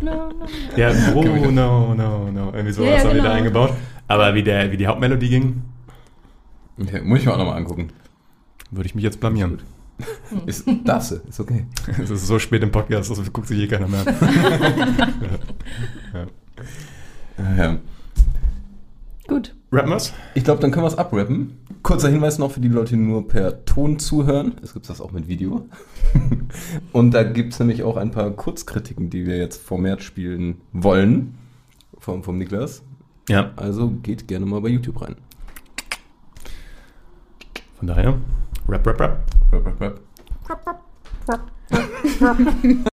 [0.02, 0.46] no, no.
[0.76, 2.52] Ja, Bruno, no, no, no.
[2.52, 3.30] Irgendwie sowas Ja, ja, haben wir da genau.
[3.30, 3.72] eingebaut.
[4.08, 5.62] Aber wie, der, wie die Hauptmelodie ging,
[6.78, 7.00] okay.
[7.02, 7.90] Muss ich mir auch nochmal angucken.
[8.70, 9.60] würde ich mich jetzt blamieren.
[10.46, 11.66] Ist, darfst du, ist okay.
[12.02, 14.14] Es ist so spät im Podcast, das guckt sich eh keiner mehr an.
[16.14, 16.26] ja.
[17.38, 17.78] Ja, ja.
[19.26, 19.54] Gut.
[19.72, 20.12] Rappen wir's?
[20.34, 21.56] Ich glaube, dann können wir es abrappen.
[21.82, 24.54] Kurzer Hinweis noch für die Leute, die nur per Ton zuhören.
[24.62, 25.66] Es gibt das auch mit Video.
[26.92, 31.34] Und da gibt es nämlich auch ein paar Kurzkritiken, die wir jetzt vermehrt spielen wollen.
[31.98, 32.82] Vom, vom Niklas.
[33.28, 33.52] Ja.
[33.56, 35.16] Also geht gerne mal bei YouTube rein.
[37.80, 38.14] Von daher,
[38.68, 39.16] Rap, Rap, Rap.
[39.50, 40.80] Rap, rap,
[42.20, 42.89] rap.